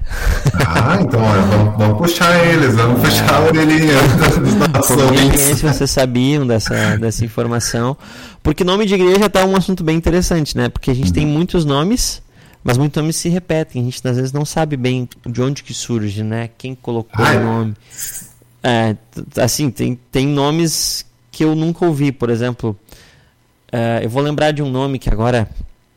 [0.64, 3.04] Ah, então vamos, vamos, puxar eles, vamos é.
[3.04, 3.94] puxar a orelhinha
[4.40, 5.40] dos nossos ouvintes.
[5.40, 7.96] se vocês sabiam dessa, dessa informação.
[8.44, 10.68] Porque nome de igreja tá um assunto bem interessante, né?
[10.68, 11.12] Porque a gente uhum.
[11.14, 12.22] tem muitos nomes
[12.64, 15.74] mas muitos nomes se repetem, a gente às vezes não sabe bem de onde que
[15.74, 16.48] surge, né?
[16.56, 17.74] Quem colocou o nome.
[18.62, 18.96] É,
[19.36, 22.74] assim, tem, tem nomes que eu nunca ouvi, por exemplo.
[23.70, 25.46] É, eu vou lembrar de um nome que agora.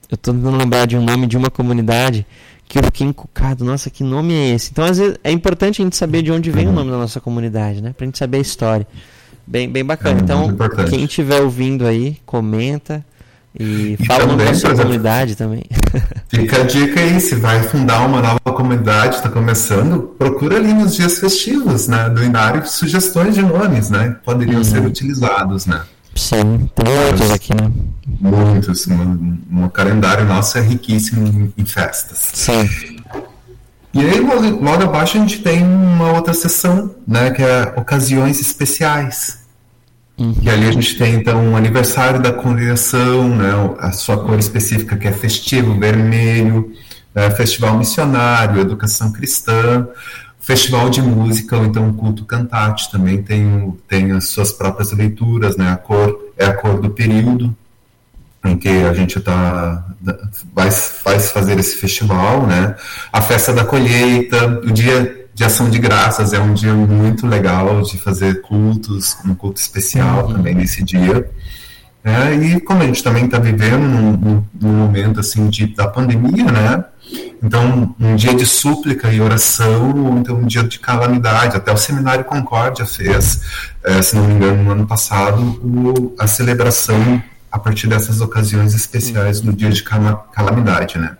[0.09, 2.25] Eu estou tentando lembrar de um nome de uma comunidade
[2.67, 3.63] que eu fiquei encucado.
[3.63, 4.71] Nossa, que nome é esse?
[4.71, 6.73] Então, às vezes, é importante a gente saber de onde vem uhum.
[6.73, 7.93] o nome da nossa comunidade, né?
[7.95, 8.87] Pra gente saber a história.
[9.45, 10.19] Bem, bem bacana.
[10.19, 10.55] É então,
[10.89, 13.05] quem estiver ouvindo aí, comenta.
[13.59, 15.63] E fala o nome da sua comunidade também.
[16.29, 20.95] Fica a dica aí, se vai fundar uma nova comunidade, está começando, procura ali nos
[20.95, 24.63] dias festivos, né, do Inário, sugestões de nomes, né, que poderiam uhum.
[24.63, 25.81] ser utilizados, né.
[26.15, 27.71] Sim, tem muitos aqui, né?
[28.19, 32.31] Muitos, o calendário nosso é riquíssimo em, em festas.
[32.33, 32.67] Sim.
[33.93, 39.46] E aí, logo abaixo, a gente tem uma outra seção, né, que é ocasiões especiais.
[40.17, 40.33] Uhum.
[40.41, 44.97] E ali a gente tem então o aniversário da congregação, né, a sua cor específica
[44.97, 46.73] que é festivo, vermelho,
[47.13, 49.87] né, festival missionário, educação cristã,
[50.39, 55.71] festival de música ou então culto cantate também tem, tem as suas próprias leituras, né,
[55.71, 57.55] a cor é a cor do período
[58.43, 59.85] em que a gente tá
[60.51, 60.69] vai,
[61.03, 62.75] vai fazer esse festival, né,
[63.13, 67.83] a festa da colheita, o dia de ação de graças é um dia muito legal
[67.83, 70.33] de fazer cultos, um culto especial uhum.
[70.33, 71.29] também nesse dia.
[72.03, 76.45] É, e como a gente também está vivendo num, num, momento assim de, da pandemia,
[76.45, 76.83] né?
[77.43, 81.55] Então, um dia de súplica e oração, ou então um dia de calamidade.
[81.55, 83.41] Até o Seminário Concórdia fez,
[83.83, 87.21] é, se não me engano, no ano passado, o, a celebração
[87.51, 91.15] a partir dessas ocasiões especiais no dia de calamidade, né?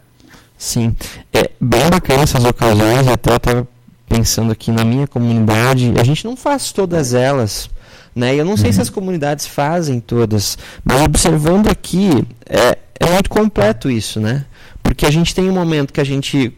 [0.58, 0.96] Sim,
[1.32, 3.77] é bem bacana essas ocasiões, até estava
[4.08, 7.70] pensando aqui na minha comunidade, a gente não faz todas elas.
[8.15, 8.36] Né?
[8.36, 8.74] Eu não sei uhum.
[8.74, 14.46] se as comunidades fazem todas, mas observando aqui, é, é muito completo isso, né?
[14.82, 16.52] Porque a gente tem um momento que a gente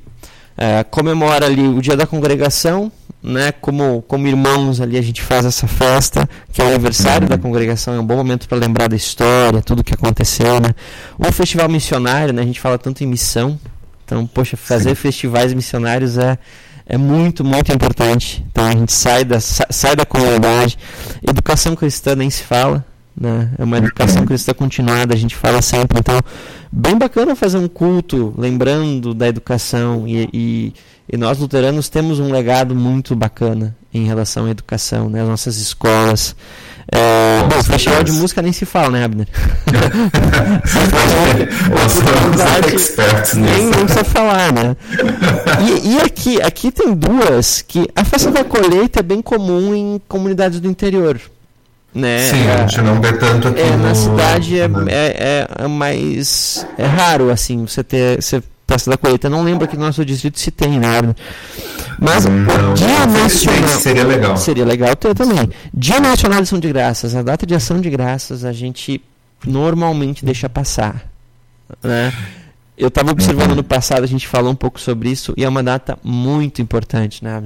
[0.58, 2.90] é, comemora ali o dia da congregação,
[3.22, 3.52] né?
[3.52, 7.30] Como, como irmãos ali a gente faz essa festa, que é o aniversário uhum.
[7.30, 10.74] da congregação, é um bom momento para lembrar da história, tudo que aconteceu, né?
[11.18, 12.42] O festival missionário, né?
[12.42, 13.60] A gente fala tanto em missão,
[14.06, 14.96] então, poxa, fazer Sim.
[14.96, 16.38] festivais missionários é
[16.90, 18.44] é muito, muito importante.
[18.52, 20.76] Então a gente sai da, sai da comunidade.
[21.26, 22.84] Educação cristã nem se fala.
[23.16, 23.52] Né?
[23.60, 26.00] É uma educação cristã continuada, a gente fala sempre.
[26.00, 26.20] Então,
[26.72, 30.08] bem bacana fazer um culto lembrando da educação.
[30.08, 30.74] E, e,
[31.12, 35.22] e nós, luteranos, temos um legado muito bacana em relação à educação, né?
[35.22, 36.36] As nossas escolas.
[36.92, 39.28] É, bom, festival de música nem se fala, né, Abner?
[43.36, 44.76] Nem, precisa falar, né?
[45.62, 50.02] E, e, aqui, aqui tem duas que a festa da colheita é bem comum em
[50.08, 51.20] comunidades do interior.
[51.94, 52.20] Né?
[52.30, 53.84] Sim, a gente não vê tanto aqui é, no...
[53.84, 56.66] Na cidade é, é, é, mais...
[56.78, 58.22] É raro, assim, você ter...
[58.22, 59.28] Você Festa da Colheita.
[59.28, 61.16] Não lembro aqui no nosso distrito se tem nada.
[62.00, 63.68] Mas não, Dia Nacional.
[63.68, 64.38] Seria legal.
[64.38, 65.50] Seria legal ter também.
[65.74, 67.16] Dia Nacional de Ação de Graças.
[67.16, 69.02] A data de ação de graças a gente
[69.44, 71.04] normalmente deixa passar.
[71.82, 72.14] Né?
[72.78, 73.56] Eu estava observando uhum.
[73.58, 77.24] no passado, a gente falou um pouco sobre isso, e é uma data muito importante,
[77.24, 77.44] né?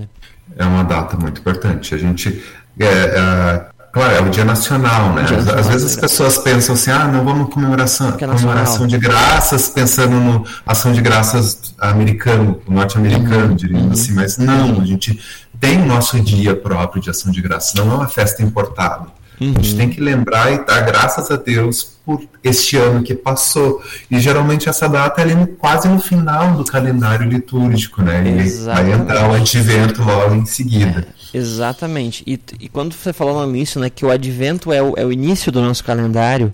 [0.57, 1.95] É uma data muito importante.
[1.95, 2.43] A gente.
[2.77, 5.21] É, é, Claro, é o dia nacional, né?
[5.21, 8.97] Dia Às, às vezes as pessoas pensam assim, ah, não vamos comemoração, é comemoração de
[8.97, 13.55] graças, pensando no ação de graças americano, norte-americano, uhum.
[13.55, 13.91] diríamos uhum.
[13.91, 15.21] assim, mas não, a gente
[15.59, 19.05] tem o nosso dia próprio de ação de graças, não é uma festa importada.
[19.39, 19.53] Uhum.
[19.57, 23.81] A gente tem que lembrar e dar graças a Deus por este ano que passou.
[24.09, 28.23] E geralmente essa data é quase no final do calendário litúrgico, né?
[28.25, 31.07] E vai entrar o advento logo em seguida.
[31.19, 31.37] É.
[31.37, 32.23] Exatamente.
[32.27, 35.11] E, e quando você falou no início, né, que o advento é o, é o
[35.11, 36.53] início do nosso calendário,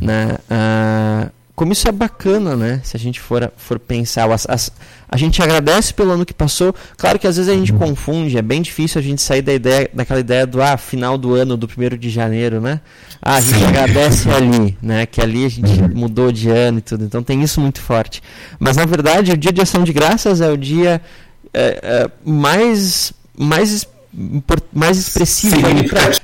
[0.00, 2.82] né, uh, como isso é bacana, né?
[2.84, 4.70] Se a gente for, for pensar, as, as,
[5.08, 6.74] a gente agradece pelo ano que passou.
[6.98, 9.90] Claro que às vezes a gente confunde, é bem difícil a gente sair da ideia,
[9.92, 12.78] daquela ideia do ah, final do ano, do primeiro de janeiro, né?
[13.22, 13.64] Ah, a gente Sim.
[13.64, 15.06] agradece ali, né?
[15.06, 15.90] Que ali a gente uhum.
[15.94, 17.04] mudou de ano e tudo.
[17.04, 18.22] Então tem isso muito forte.
[18.60, 21.00] Mas na verdade, o dia de ação de graças é o dia
[21.54, 23.86] é, é, mais mais
[24.72, 25.56] mais expressivo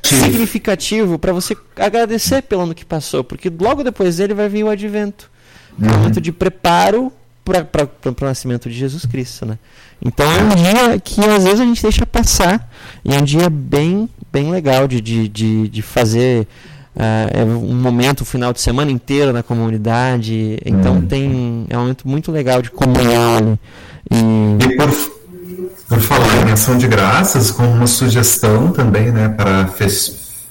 [0.03, 4.71] significativo para você agradecer pelo ano que passou, porque logo depois dele vai vir o
[4.71, 5.31] advento,
[5.79, 5.89] uhum.
[5.89, 7.13] um momento de preparo
[7.45, 9.59] para o nascimento de Jesus Cristo, né?
[10.01, 12.71] Então é um dia que às vezes a gente deixa passar
[13.05, 16.47] e é um dia bem bem legal de, de, de, de fazer
[16.95, 20.59] Uh, é um momento, o um final de semana inteiro na comunidade.
[20.63, 21.07] Então uhum.
[21.07, 23.59] tem é um momento muito legal de comunhão.
[24.11, 24.17] E,
[24.63, 24.91] e por,
[25.93, 29.69] por falar em ação de graças, como uma sugestão também né, para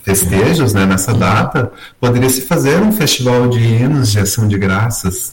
[0.03, 5.31] festejos né, nessa data, poderia-se fazer um festival de hinos de ação de graças.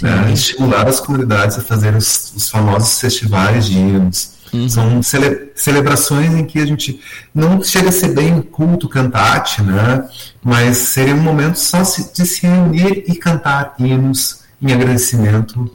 [0.00, 4.30] Né, estimular as comunidades a fazer os, os famosos festivais de hinos.
[4.52, 4.68] Uhum.
[4.68, 7.00] São cele celebrações em que a gente
[7.34, 10.08] não chega a ser bem culto cantate, né?
[10.40, 15.68] mas seria um momento só de se reunir e cantar hinos em agradecimento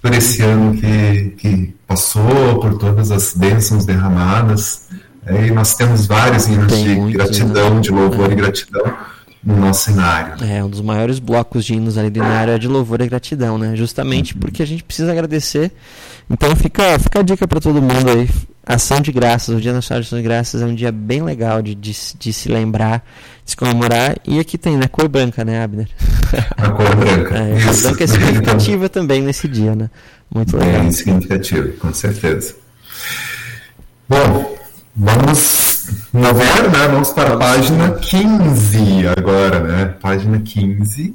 [0.00, 4.88] por esse ano que, que passou, por todas as bênçãos derramadas.
[5.26, 7.80] É, e nós temos vários hinos Tem de muito, gratidão, né?
[7.80, 8.32] de louvor é.
[8.32, 8.96] e gratidão
[9.42, 10.42] no nosso cenário.
[10.44, 13.58] É, um dos maiores blocos de hinos ali do cenário é de louvor e gratidão,
[13.58, 13.76] né?
[13.76, 14.40] Justamente uhum.
[14.40, 15.72] porque a gente precisa agradecer.
[16.30, 18.28] Então fica, fica a dica para todo mundo aí.
[18.66, 21.62] Ação de Graças, o Dia Nacional de Ação de Graças é um dia bem legal
[21.62, 23.02] de, de, de se lembrar,
[23.42, 24.16] de se comemorar.
[24.26, 24.86] E aqui tem, né?
[24.88, 25.88] Cor branca, né, Abner?
[26.56, 27.36] A cor branca.
[27.36, 29.90] É, a cor branca é significativa também nesse dia, né?
[30.34, 30.82] Muito legal.
[30.82, 32.54] Bem significativo, com certeza.
[34.08, 34.56] Bom,
[34.94, 36.88] vamos ver, né?
[36.90, 39.94] Vamos para a página 15 agora, né?
[40.00, 41.14] Página 15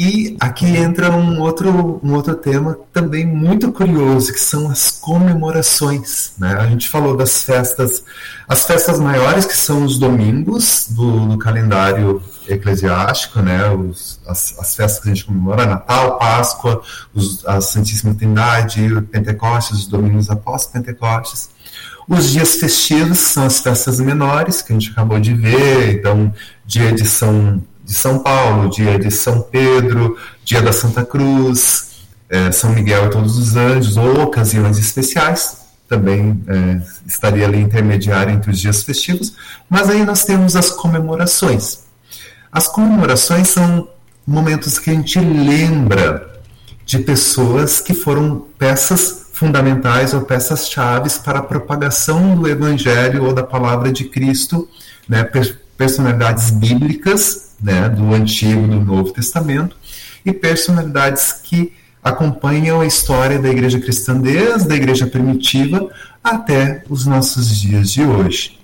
[0.00, 6.34] e aqui entra um outro, um outro tema também muito curioso, que são as comemorações.
[6.38, 6.52] Né?
[6.52, 8.04] A gente falou das festas,
[8.46, 13.68] as festas maiores, que são os domingos do, do calendário eclesiástico, né?
[13.70, 16.80] Os, as, as, festas que a gente comemora, Natal, Páscoa,
[17.12, 21.50] os, a Santíssima Trindade, Pentecostes, os domingos após Pentecostes.
[22.08, 26.32] Os dias festivos são as festas menores, que a gente acabou de ver, então,
[26.64, 32.52] dia de São de São Paulo, dia de São Pedro, dia da Santa Cruz, é,
[32.52, 38.50] São Miguel e todos os anjos, ou ocasiões especiais, também é, estaria ali intermediário entre
[38.50, 39.34] os dias festivos,
[39.70, 41.84] mas aí nós temos as comemorações.
[42.52, 43.88] As comemorações são
[44.26, 46.42] momentos que a gente lembra
[46.84, 53.32] de pessoas que foram peças fundamentais ou peças chaves para a propagação do evangelho ou
[53.32, 54.68] da palavra de Cristo,
[55.08, 55.26] né,
[55.78, 59.76] personalidades bíblicas né, do Antigo e do Novo Testamento,
[60.24, 65.90] e personalidades que acompanham a história da igreja cristã desde a igreja primitiva
[66.22, 68.58] até os nossos dias de hoje.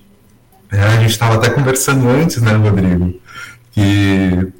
[0.71, 3.15] É, a gente estava até conversando antes, né, Rodrigo,
[3.73, 4.53] que,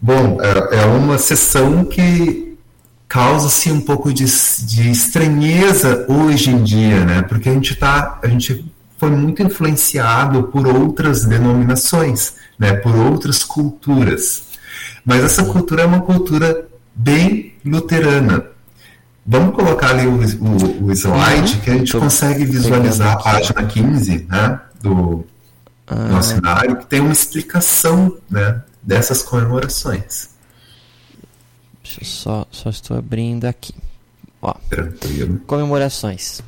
[0.00, 2.56] bom, é, é uma sessão que
[3.06, 8.28] causa-se um pouco de, de estranheza hoje em dia, né, porque a gente tá, a
[8.28, 8.64] gente
[9.00, 14.42] foi muito influenciado por outras denominações, né, por outras culturas.
[15.02, 18.44] Mas essa cultura é uma cultura bem luterana.
[19.24, 21.60] Vamos colocar ali o, o, o slide uhum.
[21.60, 25.24] que a gente consegue visualizar a página 15 né, do
[25.86, 25.94] ah.
[25.94, 30.28] nosso cenário, que tem uma explicação né, dessas comemorações.
[31.82, 33.74] Deixa eu só, só estou abrindo aqui.
[34.42, 35.38] Ó, Tranquilo.
[35.46, 36.42] Comemorações.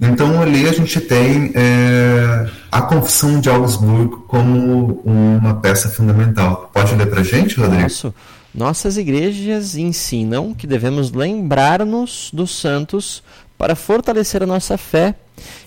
[0.00, 6.70] Então ali a gente tem é, a Confissão de Augsburgo como uma peça fundamental.
[6.72, 7.82] Pode ler para gente, Rodrigo?
[7.82, 8.14] Nosso,
[8.54, 13.22] nossas igrejas ensinam que devemos lembrar-nos dos santos
[13.56, 15.14] para fortalecer a nossa fé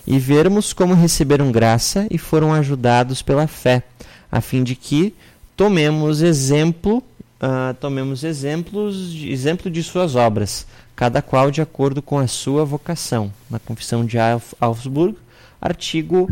[0.06, 3.82] e vermos como receberam graça e foram ajudados pela fé,
[4.30, 5.14] a fim de que
[5.56, 7.02] tomemos exemplo,
[7.42, 10.66] uh, tomemos exemplos, exemplo de suas obras
[11.00, 13.32] cada qual de acordo com a sua vocação.
[13.48, 14.18] Na Confissão de
[14.60, 15.16] Augsburgo,
[15.58, 16.30] artigo.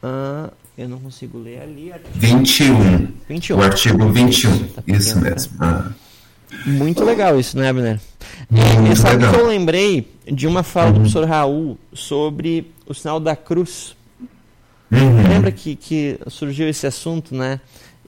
[0.00, 1.92] Uh, eu não consigo ler ali.
[1.92, 3.08] Artigo 21.
[3.28, 3.58] 21.
[3.58, 4.68] O artigo 21.
[4.68, 5.56] Tá isso mesmo.
[5.58, 5.90] Ah.
[6.64, 8.00] Muito legal isso, né, Abner?
[8.52, 9.34] E, e sabe legal.
[9.34, 13.96] que eu lembrei de uma fala do professor Raul sobre o sinal da cruz.
[14.92, 15.28] Uhum.
[15.28, 17.60] Lembra que, que surgiu esse assunto, né?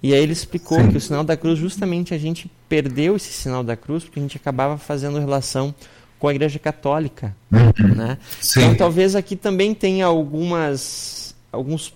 [0.02, 0.90] E aí ele explicou Sim.
[0.90, 4.22] que o sinal da cruz, justamente a gente perdeu esse sinal da cruz porque a
[4.22, 5.74] gente acabava fazendo relação
[6.18, 7.94] com a Igreja Católica, uhum.
[7.94, 8.18] né?
[8.40, 8.60] Sim.
[8.60, 11.92] Então talvez aqui também tenha algumas alguns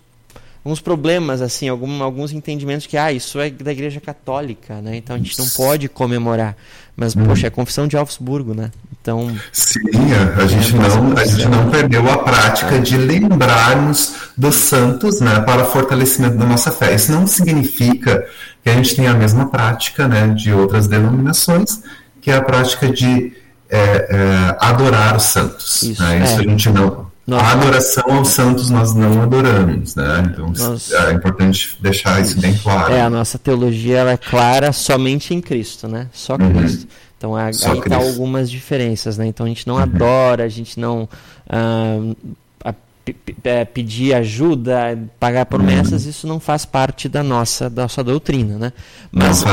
[0.64, 4.96] alguns problemas, assim, algum, alguns entendimentos que, ah, isso é da Igreja Católica, né?
[4.96, 6.56] Então a gente não pode comemorar.
[6.94, 8.70] Mas, poxa, é a confissão de Augsburgo, né?
[9.02, 9.34] Então.
[9.50, 9.80] Sim,
[10.36, 15.40] a, gente, é não, a gente não perdeu a prática de lembrarmos dos santos, né,
[15.40, 16.94] para fortalecimento da nossa fé.
[16.94, 18.26] Isso não significa
[18.62, 21.80] que a gente tenha a mesma prática, né, de outras denominações,
[22.20, 23.32] que é a prática de
[23.70, 25.82] é, é, adorar os santos.
[25.82, 26.22] Isso, né?
[26.22, 26.36] Isso é.
[26.36, 27.42] a gente não nós...
[27.42, 30.24] A adoração aos santos nós não adoramos, né?
[30.26, 30.90] Então nós...
[30.90, 32.92] é importante deixar isso bem claro.
[32.92, 36.08] É, a nossa teologia ela é clara somente em Cristo, né?
[36.12, 36.52] Só uhum.
[36.54, 36.82] Cristo.
[36.82, 37.09] Uhum.
[37.20, 39.26] Então aí está algumas diferenças, né?
[39.26, 39.82] Então a gente não uhum.
[39.82, 41.06] adora, a gente não
[41.46, 42.14] ah,
[42.64, 42.74] a,
[43.44, 46.10] é, pedir ajuda, pagar promessas, uhum.
[46.10, 48.72] isso não faz parte da nossa, da nossa doutrina, né?
[49.12, 49.44] Mas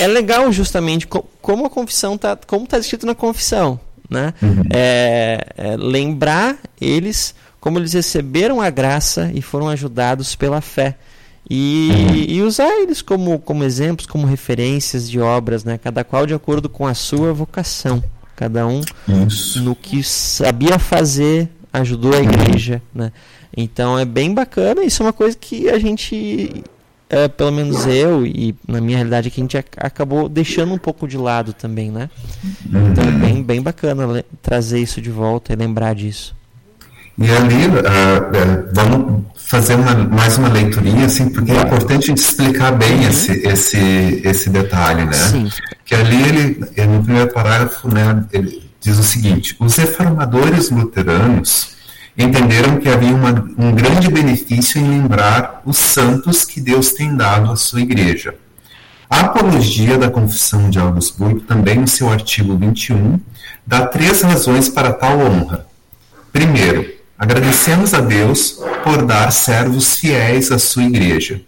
[0.00, 3.78] é legal justamente como a confissão tá, como está escrito na confissão
[4.12, 4.34] né?
[4.42, 4.62] Uhum.
[4.70, 10.96] É, é, lembrar eles como eles receberam a graça e foram ajudados pela fé.
[11.48, 12.14] E, uhum.
[12.14, 15.76] e, usar eles como, como exemplos, como referências de obras, né?
[15.76, 18.02] cada qual de acordo com a sua vocação.
[18.36, 18.80] Cada um
[19.26, 19.60] Isso.
[19.62, 22.22] no que sabia fazer, ajudou a uhum.
[22.22, 22.80] igreja.
[22.94, 23.12] Né?
[23.56, 26.64] Então é bem bacana, isso é uma coisa que a gente
[27.12, 31.06] é, pelo menos eu e na minha realidade que a gente acabou deixando um pouco
[31.06, 32.08] de lado também, né?
[32.66, 36.34] Então é bem, bem bacana trazer isso de volta e lembrar disso.
[37.18, 42.06] E ali, uh, uh, vamos fazer uma, mais uma leiturinha, assim, porque é importante a
[42.06, 43.08] gente explicar bem uhum.
[43.08, 45.12] esse, esse, esse detalhe, né?
[45.12, 45.48] Sim.
[45.84, 51.72] Que ali, ele, no primeiro parágrafo, né, ele diz o seguinte, os reformadores luteranos
[52.16, 57.50] entenderam que havia uma, um grande benefício em lembrar os santos que Deus tem dado
[57.50, 58.34] à sua igreja.
[59.08, 63.20] A apologia da Confissão de Augsburgo, também no seu artigo 21,
[63.66, 65.66] dá três razões para tal honra.
[66.32, 66.90] Primeiro,
[67.22, 71.40] agradecemos a Deus por dar servos fiéis à sua igreja.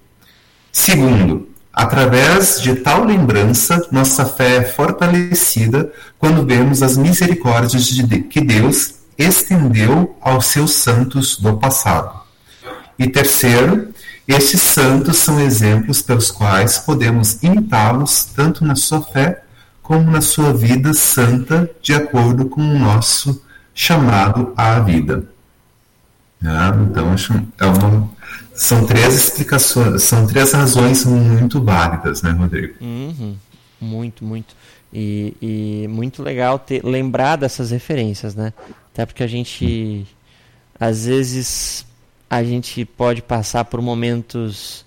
[0.71, 8.41] Segundo, através de tal lembrança, nossa fé é fortalecida quando vemos as misericórdias de que
[8.41, 12.21] Deus estendeu aos seus santos do passado.
[12.97, 13.89] E terceiro,
[14.29, 19.43] estes santos são exemplos pelos quais podemos imitá-los tanto na sua fé
[19.83, 23.43] como na sua vida santa, de acordo com o nosso
[23.75, 25.34] chamado à vida.
[26.43, 27.15] Ah, então,
[27.59, 28.11] é uma,
[28.55, 32.75] são três explicações, são três razões muito válidas, né, Rodrigo?
[32.81, 33.37] Uhum.
[33.81, 34.55] Muito, muito.
[34.93, 38.53] E, e muito legal ter, lembrar dessas referências, né?
[38.93, 40.07] Até porque a gente,
[40.79, 41.85] às vezes,
[42.31, 44.85] a gente pode passar por momentos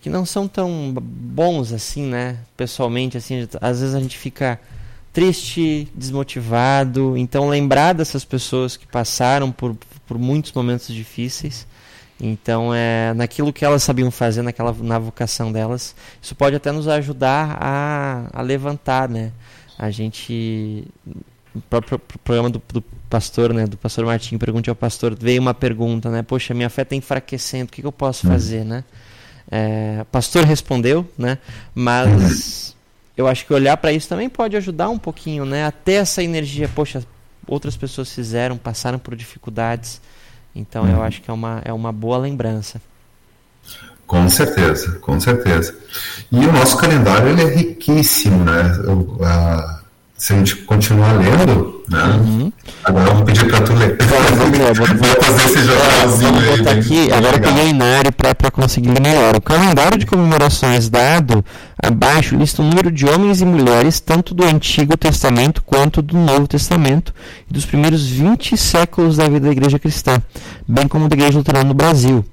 [0.00, 2.38] que não são tão bons assim, né?
[2.56, 4.60] Pessoalmente, assim, às vezes a gente fica
[5.12, 7.16] triste, desmotivado.
[7.16, 9.76] Então, lembrar dessas pessoas que passaram por,
[10.06, 11.66] por muitos momentos difíceis.
[12.18, 16.88] Então, é naquilo que elas sabiam fazer, naquela, na vocação delas, isso pode até nos
[16.88, 19.32] ajudar a, a levantar, né?
[19.78, 20.86] A gente
[21.56, 25.54] o próprio programa do, do, pastor, né, do pastor Martim, pergunte ao pastor, veio uma
[25.54, 28.30] pergunta, né, poxa, minha fé está enfraquecendo, o que, que, eu posso hum.
[28.30, 28.84] fazer, né?
[29.50, 31.38] É, o pastor respondeu, né,
[31.74, 32.76] mas
[33.16, 36.68] eu acho que olhar para isso também pode ajudar um pouquinho, né, até essa energia,
[36.68, 37.02] poxa,
[37.46, 40.00] outras pessoas fizeram, passaram por dificuldades,
[40.54, 41.02] então eu uhum.
[41.02, 42.80] acho que é uma, é uma boa lembrança.
[44.06, 45.76] Com certeza, com certeza.
[46.30, 48.62] E o nosso calendário ele é riquíssimo, né?
[48.86, 49.80] O, a
[50.16, 52.02] se a gente continuar lendo, né?
[52.04, 52.52] Uhum.
[52.84, 53.98] Agora eu vou pedir para tu ler.
[54.00, 54.86] Vamos vou,
[55.22, 56.78] fazer esse jornalzinho aí.
[56.78, 58.34] Aqui, agora eu peguei Inário para
[58.66, 59.36] conseguir ler melhor.
[59.36, 61.44] O calendário de comemorações dado
[61.80, 66.48] abaixo lista o número de homens e mulheres, tanto do Antigo Testamento quanto do Novo
[66.48, 67.14] Testamento,
[67.48, 70.20] e dos primeiros 20 séculos da vida da Igreja Cristã,
[70.66, 72.24] bem como da Igreja Luterana no Brasil.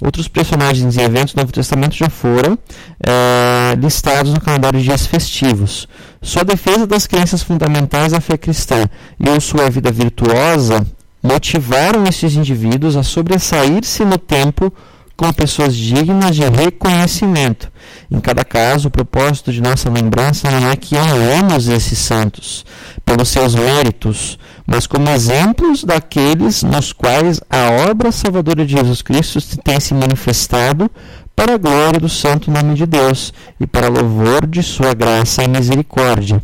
[0.00, 2.58] Outros personagens e eventos do Novo Testamento já foram
[3.00, 5.86] é, listados no calendário de dias festivos.
[6.20, 8.88] Sua defesa das crenças fundamentais da fé cristã
[9.20, 10.84] e ou sua vida virtuosa
[11.22, 14.72] motivaram esses indivíduos a sobressair-se no tempo
[15.16, 17.70] como pessoas dignas de reconhecimento.
[18.10, 22.64] Em cada caso, o propósito de nossa lembrança não é que honremos esses santos
[23.04, 29.40] pelos seus méritos, mas como exemplos daqueles nos quais a obra salvadora de Jesus Cristo
[29.62, 30.90] tem se manifestado
[31.34, 35.48] para a glória do santo nome de Deus e para louvor de sua graça e
[35.48, 36.42] misericórdia.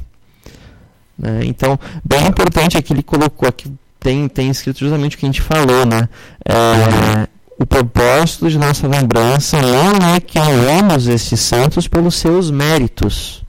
[1.19, 1.41] Né?
[1.45, 5.29] Então, bem importante é que ele colocou aqui, tem, tem escrito justamente o que a
[5.29, 6.09] gente falou, né?
[6.45, 7.29] É,
[7.59, 13.43] o propósito de nossa lembrança não é que honremos esses santos pelos seus méritos.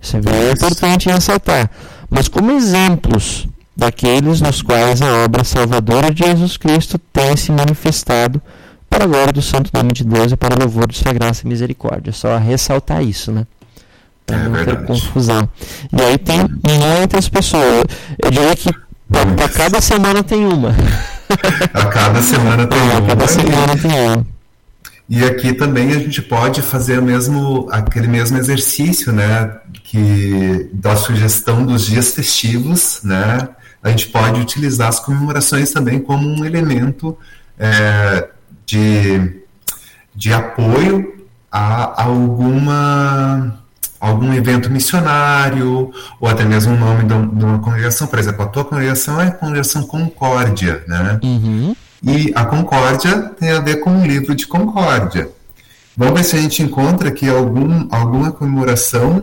[0.00, 1.70] Isso é bem importante ressaltar.
[2.08, 3.46] Mas como exemplos
[3.76, 8.40] daqueles nos quais a obra salvadora de Jesus Cristo tem se manifestado
[8.88, 11.42] para a glória do santo nome de Deus e para o louvor de sua graça
[11.44, 12.12] e misericórdia.
[12.12, 13.46] Só ressaltar isso, né?
[14.26, 14.78] Para é não verdade.
[14.78, 15.48] ter confusão.
[15.92, 17.84] E aí tem muitas pessoas.
[18.22, 18.70] Eu diria que
[19.08, 20.74] para cada semana tem uma.
[21.74, 22.78] A cada semana tem.
[22.78, 24.26] A cada semana tem uma.
[25.08, 31.66] E aqui também a gente pode fazer mesmo aquele mesmo exercício, né, que da sugestão
[31.66, 33.48] dos dias festivos, né,
[33.82, 37.18] a gente pode utilizar as comemorações também como um elemento
[37.58, 38.28] é,
[38.64, 39.42] de,
[40.14, 43.61] de apoio a alguma
[44.02, 48.08] algum evento missionário, ou até mesmo o nome de uma congregação.
[48.08, 51.20] Por exemplo, a tua congregação é a Congregação Concórdia, né?
[51.22, 51.76] Uhum.
[52.02, 55.30] E a Concórdia tem a ver com o livro de Concórdia.
[55.96, 59.22] Vamos ver se a gente encontra aqui algum, alguma comemoração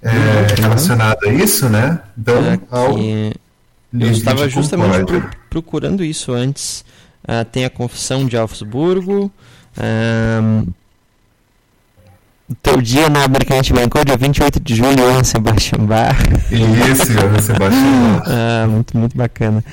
[0.00, 0.62] é, uhum.
[0.62, 1.98] relacionada a isso, né?
[2.16, 6.84] Então, ao eu estava justamente pro, procurando isso antes.
[7.24, 9.32] Uh, tem a Confissão de Augsburgo.
[9.76, 10.66] Um,
[12.62, 16.16] teu dia na Americanite Bancou, dia 28 de julho, Johann Sebastian Bach.
[16.50, 18.24] Isso, Johann Sebastian Bach.
[18.26, 19.64] ah, muito, muito bacana.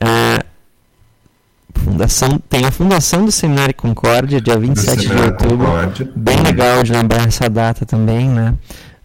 [0.00, 0.44] Ah,
[1.74, 5.66] fundação, tem a fundação do Seminário Concórdia, dia 27 de outubro.
[5.66, 6.10] Concórdia.
[6.16, 8.54] Bem legal de lembrar essa data também, né?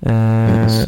[0.05, 0.87] Ah,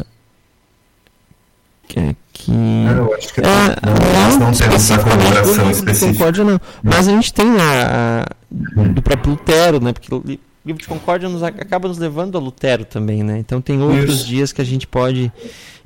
[1.86, 2.52] que, que...
[2.52, 6.12] É, eu acho que é, não, não, não temos a comemoração específica.
[6.12, 6.60] Concórdia não.
[6.82, 9.92] Mas a gente tem a, a do próprio Lutero, né?
[9.92, 13.38] Porque o livro de Concórdia nos, acaba nos levando a Lutero também, né?
[13.38, 14.26] Então tem outros Isso.
[14.26, 15.32] dias que a gente pode.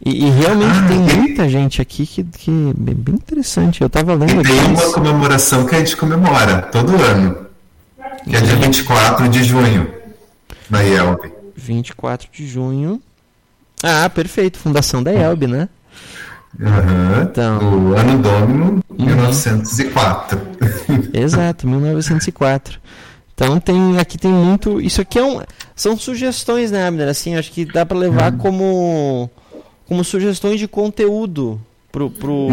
[0.04, 1.16] E, e realmente ah, tem e...
[1.16, 3.80] muita gente aqui que, que é bem interessante.
[3.80, 4.40] Eu estava lendo.
[4.40, 7.46] E tem uma comemoração que a gente comemora todo ano,
[8.24, 9.90] que é dia 24 de junho,
[10.68, 11.32] na IELB.
[11.56, 13.00] 24 de junho.
[13.82, 14.58] Ah, perfeito.
[14.58, 15.68] Fundação da IELB, né?
[16.58, 17.22] Uhum.
[17.22, 20.38] Então, o ano domino, 1904.
[20.38, 21.10] Uhum.
[21.14, 22.78] Exato, 1904.
[23.36, 24.80] Então tem aqui tem muito.
[24.80, 25.42] Isso aqui é um,
[25.74, 27.06] são sugestões, né, Abner?
[27.06, 28.38] Assim, acho que dá para levar hum.
[28.38, 29.30] como
[29.86, 31.60] como sugestões de conteúdo
[31.92, 32.48] pro, pro,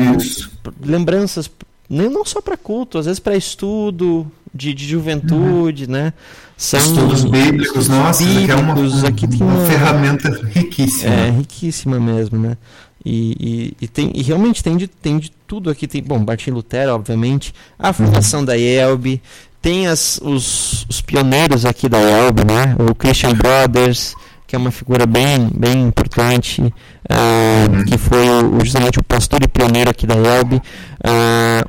[0.61, 1.49] pro lembranças,
[1.89, 5.91] nem não só para culto, às vezes para estudo de, de juventude, uhum.
[5.91, 6.13] né?
[6.55, 11.13] São estudos bíblicos, nossa, bíblicos, é uma, uma, aqui tem uma, uma ferramenta riquíssima.
[11.13, 12.57] É, riquíssima mesmo, né?
[13.05, 15.87] E, e, e, tem, e realmente tem de, tem de tudo aqui.
[15.87, 18.45] Tem, bom, Martin Lutero, obviamente, a fundação uhum.
[18.45, 19.21] da IELB,
[19.63, 22.75] tem as, os, os pioneiros aqui da ELB, né?
[22.77, 24.13] O Christian Brothers,
[24.45, 28.25] que é uma figura bem, bem importante, uh, que foi
[28.61, 30.57] justamente o pastor e pioneiro aqui da ELB.
[30.57, 30.61] Uh,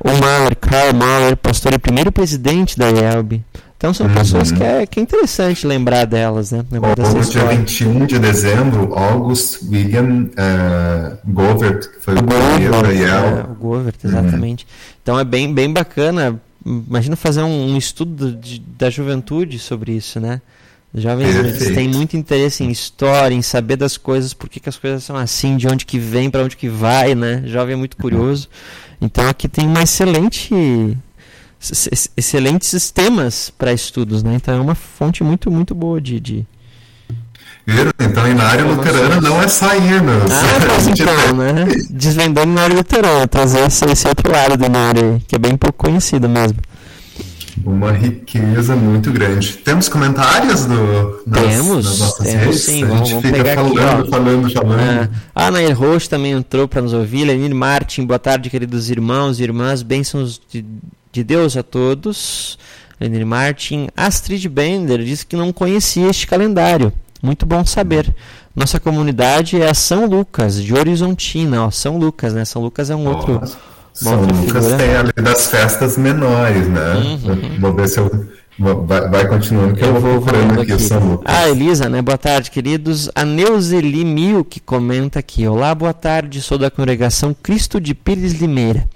[0.03, 3.41] o Mahler, Karl Mahler, pastor e primeiro presidente da ELB.
[3.77, 4.13] Então são uhum.
[4.13, 6.65] pessoas que é, que é interessante lembrar delas, né?
[6.69, 12.71] Lembrar o dia 21 de dezembro, August William uh, Govert, que foi o, o primeiro
[12.71, 14.65] da É, o Govert, exatamente.
[14.65, 14.95] Uhum.
[15.01, 20.19] Então é bem, bem bacana imagina fazer um, um estudo de, da juventude sobre isso,
[20.19, 20.41] né?
[20.97, 24.77] Jovens eles têm muito interesse em história, em saber das coisas, por que, que as
[24.77, 27.43] coisas são assim, de onde que vem, para onde que vai, né?
[27.45, 28.47] Jovem é muito curioso.
[29.01, 30.97] Então aqui tem uma excelente
[32.15, 34.35] excelentes temas para estudos, né?
[34.35, 36.47] Então é uma fonte muito muito boa de, de,
[37.99, 40.31] então, na área luterana não é só Irmãos.
[40.31, 41.65] Ah, mas então, né?
[41.89, 45.85] Desvendando na área luterana, trazer esse, esse outro lado do área, que é bem pouco
[45.85, 46.57] conhecido mesmo.
[47.63, 49.53] Uma riqueza muito grande.
[49.57, 52.61] Temos comentários do, nas, temos, nas nossas temos, redes?
[52.61, 55.09] Sim, vamos, vamos pegar falando, aqui, falando, falando.
[55.33, 57.25] Ah, a Nair Rocha também entrou para nos ouvir.
[57.25, 59.81] Lenir Martin, boa tarde, queridos irmãos e irmãs.
[59.81, 60.65] Bênçãos de,
[61.11, 62.59] de Deus a todos.
[62.99, 63.87] Lenir Martin.
[63.95, 66.91] Astrid Bender disse que não conhecia este calendário.
[67.25, 68.13] Muito bom saber.
[68.55, 71.65] Nossa comunidade é a São Lucas, de Horizontina.
[71.65, 72.45] Ó, São Lucas, né?
[72.45, 73.41] São Lucas é um outro.
[73.91, 74.77] São Lucas figura.
[74.77, 76.93] tem ali das festas menores, né?
[76.93, 77.59] Uhum.
[77.59, 78.27] Vou ver se eu.
[78.57, 81.35] Vai, vai continuando que eu, eu vou procurando aqui, aqui o São Lucas.
[81.35, 81.99] Ah, Elisa, né?
[82.01, 83.09] Boa tarde, queridos.
[83.15, 85.47] A Neuzeli Mil que comenta aqui.
[85.47, 86.41] Olá, boa tarde.
[86.43, 88.87] Sou da congregação Cristo de Pires Limeira.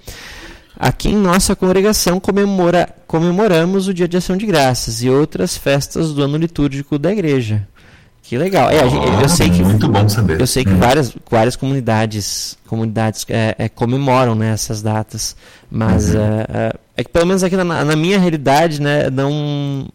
[0.78, 6.14] Aqui em nossa congregação comemora, comemoramos o Dia de Ação de Graças e outras festas
[6.14, 7.68] do ano litúrgico da igreja.
[8.22, 8.70] Que legal.
[8.70, 10.40] É, gente, eu sei que muito bom saber.
[10.40, 10.78] Eu sei que hum.
[10.78, 15.34] várias, várias comunidades comunidades é, é, comemoram né, essas datas,
[15.68, 16.20] mas uhum.
[16.20, 19.88] é, é, é que pelo menos aqui na, na, minha realidade, né, não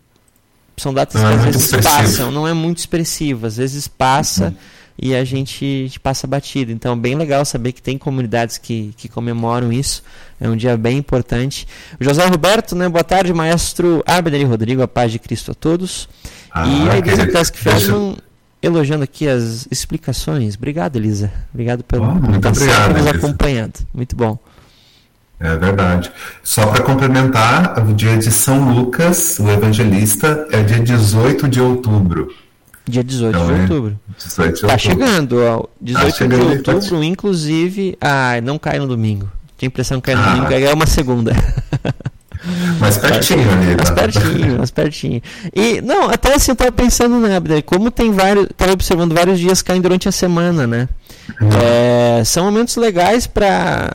[0.76, 1.96] são datas não que é às vezes expressivo.
[1.96, 4.56] passam, não é muito expressivo, às vezes passa uhum.
[5.02, 6.70] e a gente, passa batido.
[6.70, 10.04] Então, é bem legal saber que tem comunidades que, que comemoram isso.
[10.38, 11.66] É um dia bem importante.
[11.98, 16.10] José Roberto, né, boa tarde, maestro Abner e Rodrigo, a paz de Cristo a todos.
[16.58, 18.16] Ah, e a Elisa Task Feldman
[18.62, 20.56] elogiando aqui as explicações.
[20.56, 21.32] Obrigado, Elisa.
[21.54, 23.74] Obrigado pelo oh, muito obrigado, nos acompanhando.
[23.94, 24.40] Muito bom.
[25.38, 26.10] É verdade.
[26.42, 32.34] Só para complementar, o dia de São Lucas, o evangelista, é dia 18 de outubro.
[32.88, 34.00] Dia 18 então, de outubro.
[34.18, 34.80] 18 de tá outubro.
[34.80, 35.66] chegando, ó.
[35.82, 37.98] 18 tá chegando, de outubro, inclusive.
[38.00, 39.30] Ah, não cai no domingo.
[39.58, 40.36] Tinha a impressão que cai no ah.
[40.36, 41.34] domingo, é uma segunda.
[42.80, 43.76] Mais pertinho ali.
[43.76, 45.22] Mais pertinho, mais pertinho.
[45.54, 48.48] E, não, até assim, eu tava pensando, né, Abner, como tem vários.
[48.56, 50.90] Tava observando vários dias caem durante a semana, né?
[51.42, 51.50] Uhum.
[51.62, 53.92] É, são momentos legais para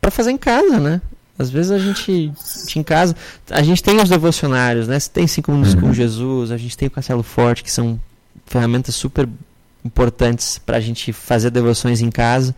[0.00, 1.00] para fazer em casa, né?
[1.38, 2.32] Às vezes a gente,
[2.76, 3.16] em casa,
[3.50, 4.98] a gente tem os devocionários, né?
[5.12, 5.80] Tem cinco minutos uhum.
[5.80, 7.98] com Jesus, a gente tem o Castelo Forte, que são
[8.46, 9.28] ferramentas super
[9.84, 12.54] importantes para a gente fazer devoções em casa.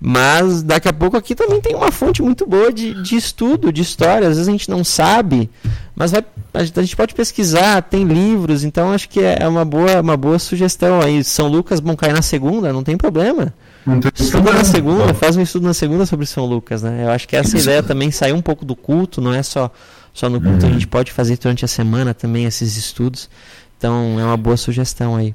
[0.00, 3.82] Mas daqui a pouco aqui também tem uma fonte muito boa de, de estudo, de
[3.82, 4.28] história.
[4.28, 5.50] Às vezes a gente não sabe,
[5.94, 6.24] mas vai,
[6.54, 11.00] a gente pode pesquisar, tem livros, então acho que é uma boa, uma boa sugestão
[11.00, 11.24] aí.
[11.24, 13.52] São Lucas, bom cair na segunda, não tem problema.
[14.16, 17.04] Estuda na segunda, faz um estudo na segunda sobre São Lucas, né?
[17.04, 19.70] Eu acho que essa ideia também sair um pouco do culto, não é só,
[20.12, 23.28] só no culto, a gente pode fazer durante a semana também esses estudos.
[23.76, 25.34] Então é uma boa sugestão aí.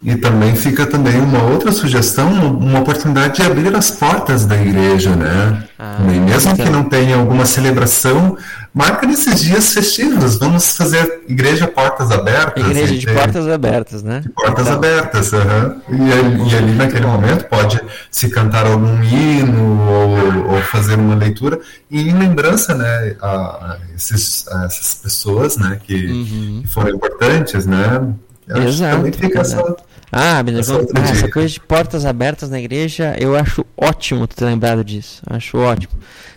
[0.00, 5.16] E também fica também uma outra sugestão, uma oportunidade de abrir as portas da igreja,
[5.16, 5.64] né?
[5.76, 6.66] Ah, mesmo então.
[6.66, 8.36] que não tenha alguma celebração,
[8.72, 10.38] marca nesses dias festivos.
[10.38, 12.64] Vamos fazer igreja portas abertas.
[12.64, 14.20] Igreja de portas abertas, né?
[14.20, 14.78] De portas então.
[14.78, 15.80] abertas, uhum.
[15.88, 21.58] e, e, ali naquele momento pode se cantar algum hino ou, ou fazer uma leitura
[21.90, 26.60] e em lembrança, né, a, a, esses, a essas pessoas, né, que, uhum.
[26.62, 28.14] que foram importantes, né?
[28.56, 29.04] Exato.
[29.12, 29.62] Fica exato.
[29.62, 30.86] essa ah, beleza.
[30.94, 35.22] Ah, essa coisa de portas abertas na igreja, eu acho ótimo tu ter lembrado disso.
[35.26, 35.92] Acho ótimo.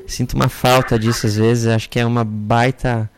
[0.05, 1.67] Sinto uma falta disso às vezes.
[1.67, 3.09] Acho que é uma baita,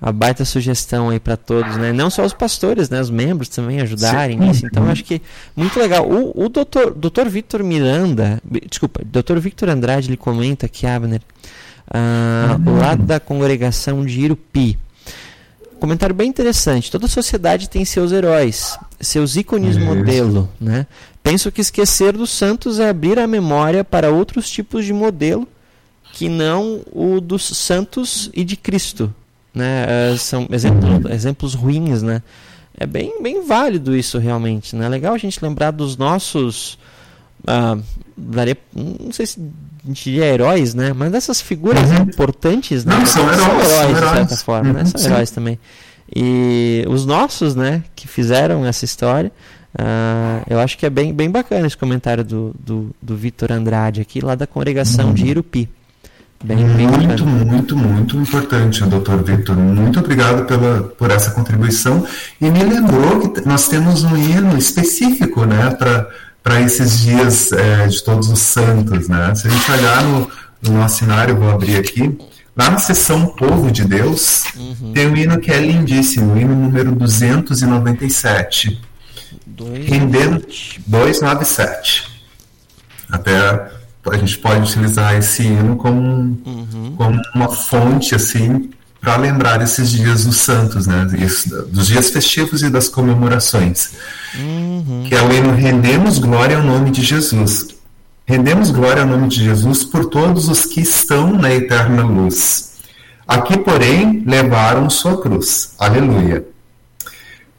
[0.00, 1.92] uma baita sugestão aí para todos, né?
[1.92, 3.00] Não só os pastores, né?
[3.00, 4.46] Os membros também ajudarem Sim.
[4.46, 4.66] nisso.
[4.66, 5.22] Então acho que
[5.56, 6.06] muito legal.
[6.06, 8.38] O, o doutor, doutor Victor Miranda,
[8.68, 11.22] desculpa, doutor Victor Andrade, ele comenta aqui, Abner,
[11.90, 12.78] ah, uhum.
[12.78, 14.78] lá da congregação de Irupi
[15.82, 16.92] comentário bem interessante.
[16.92, 19.84] Toda sociedade tem seus heróis, seus ícones Isso.
[19.84, 20.86] modelo, né?
[21.24, 25.46] Penso que esquecer dos santos é abrir a memória para outros tipos de modelo
[26.12, 29.12] que não o dos santos e de Cristo,
[29.52, 29.86] né?
[30.12, 32.22] Uh, são exemplos, exemplos ruins, né?
[32.78, 34.86] É bem, bem válido isso realmente, né?
[34.86, 36.78] É legal a gente lembrar dos nossos
[37.44, 37.82] uh,
[38.16, 39.40] daria, não sei se
[39.84, 40.92] diria heróis, né?
[40.92, 42.02] Mas dessas figuras uhum.
[42.02, 42.96] importantes, né?
[42.96, 44.10] Não, são heróis, são heróis, são heróis.
[44.10, 44.84] de certa forma, uhum, né?
[44.84, 45.06] São sim.
[45.08, 45.58] heróis também.
[46.14, 49.32] E os nossos, né, que fizeram essa história,
[49.74, 54.00] uh, eu acho que é bem, bem bacana esse comentário do, do, do Vitor Andrade
[54.02, 55.14] aqui, lá da congregação uhum.
[55.14, 55.68] de Irupi.
[56.44, 59.56] Bem, bem muito, muito, muito importante, doutor Vitor.
[59.56, 62.04] Muito obrigado pela, por essa contribuição.
[62.40, 66.08] E me lembrou que nós temos um hino específico né, para
[66.42, 69.34] para esses dias é, de todos os santos, né?
[69.34, 70.30] Se a gente olhar no,
[70.62, 72.18] no nosso cenário, vou abrir aqui,
[72.56, 74.92] lá na seção Povo de Deus, uhum.
[74.92, 78.80] tem um hino que é lindíssimo, o hino número 297.
[79.46, 79.86] Dois...
[79.86, 80.44] Rendendo
[80.86, 82.10] 297.
[83.10, 83.70] Até
[84.10, 86.00] a gente pode utilizar esse hino como,
[86.44, 86.94] uhum.
[86.96, 88.70] como uma fonte, assim,
[89.02, 91.04] para lembrar esses dias dos santos, né?
[91.66, 93.90] dos dias festivos e das comemorações.
[94.38, 95.04] Uhum.
[95.08, 97.66] Que é o hino Rendemos Glória ao Nome de Jesus.
[98.24, 102.74] Rendemos glória ao nome de Jesus por todos os que estão na eterna luz.
[103.26, 105.74] Aqui, porém, levaram sua cruz.
[105.76, 106.46] Aleluia.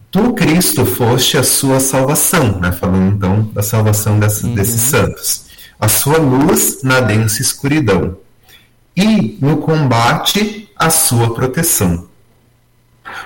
[0.09, 2.71] Tu, Cristo, foste a sua salvação, né?
[2.71, 4.55] falando então da salvação dessa, uhum.
[4.55, 5.45] desses santos.
[5.77, 8.17] A sua luz na densa escuridão.
[8.95, 12.07] E no combate a sua proteção.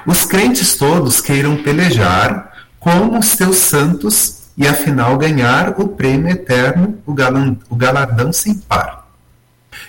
[0.06, 7.00] Os crentes todos queiram pelejar como os teus santos e afinal ganhar o prêmio eterno,
[7.04, 9.08] o, galan, o galardão sem par.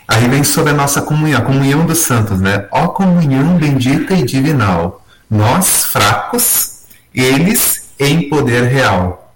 [0.06, 2.66] Aí vem sobre a nossa comunhão, a comunhão dos santos, né?
[2.70, 9.34] Ó comunhão bendita e divinal, nós fracos, eles em poder real.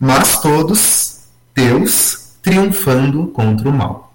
[0.00, 4.09] Nós todos, Deus, triunfando contra o mal.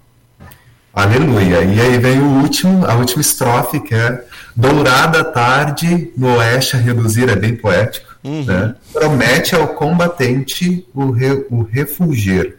[0.96, 1.62] Aleluia.
[1.62, 4.24] E aí vem o último, a última estrofe, que é
[4.56, 8.46] Dourada tarde no oeste a reduzir, é bem poético, uhum.
[8.46, 8.74] né?
[8.90, 12.56] Promete ao combatente o, re, o refugir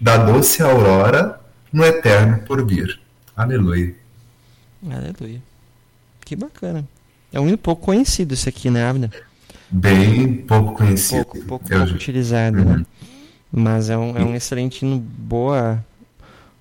[0.00, 1.40] da doce aurora
[1.72, 3.00] no eterno porvir.
[3.36, 3.92] Aleluia.
[4.88, 5.42] Aleluia.
[6.24, 6.84] Que bacana.
[7.32, 9.10] É um pouco conhecido esse aqui, né, Abner?
[9.68, 11.24] Bem pouco conhecido.
[11.24, 12.62] Pouco, pouco, pouco utilizado, né?
[12.62, 12.78] uhum.
[12.78, 12.86] né?
[13.50, 15.84] Mas é um, é um excelente hino, boa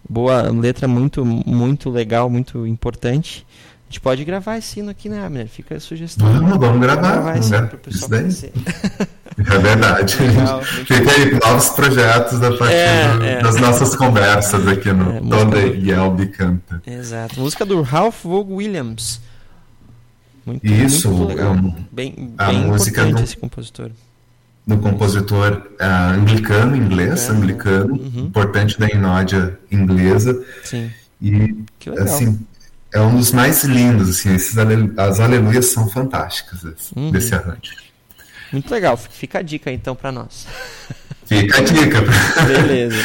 [0.08, 3.46] boa letra muito muito legal, muito importante.
[3.50, 5.48] A gente pode gravar esse sino aqui, né, Abner?
[5.48, 6.32] Fica a sugestão.
[6.32, 7.22] Vamos, vamos gravar.
[7.22, 8.54] Vamos gravar esse para o pessoal conhecer.
[9.40, 10.18] É verdade.
[10.22, 13.42] Legal, Fica aí novos projetos a partir é, é.
[13.42, 16.82] das nossas conversas aqui no é, Toda Yelby Canta.
[16.86, 17.40] Exato.
[17.40, 19.22] Música do Ralph Vaughan Williams.
[20.46, 21.54] Muito, Isso, muito legal.
[21.54, 23.92] é um, bem, a bem música do, esse compositor.
[24.70, 28.26] Do compositor uh, anglicano, inglês, anglicano, uhum.
[28.26, 30.46] importante da inódia inglesa.
[30.64, 30.92] Sim.
[31.20, 31.56] E,
[31.98, 32.40] assim,
[32.94, 34.56] é um dos mais lindos, assim, esses
[34.96, 37.12] as aleluias são fantásticas assim, uhum.
[37.12, 37.74] desse arranjo.
[38.52, 40.46] Muito legal, fica a dica então para nós.
[41.26, 42.02] Fica a dica.
[42.48, 42.96] Beleza.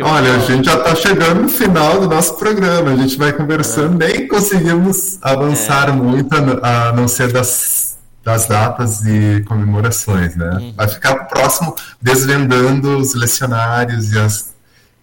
[0.00, 2.92] Olha, a gente já está chegando no final do nosso programa.
[2.92, 4.08] A gente vai conversando, é.
[4.08, 5.92] nem conseguimos avançar é.
[5.92, 7.85] muito, a não ser das,
[8.26, 10.50] das datas e comemorações, né?
[10.50, 10.72] Uhum.
[10.72, 14.52] Vai ficar próximo desvendando os lecionários e, as,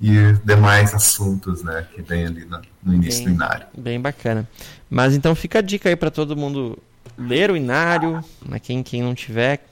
[0.01, 1.87] e demais assuntos, né?
[1.95, 3.65] Que vem ali no, no início bem, do Inário.
[3.77, 4.45] Bem bacana.
[4.89, 6.77] Mas então fica a dica aí para todo mundo
[7.17, 8.59] ler o Inário, né?
[8.59, 9.65] quem, quem não tiver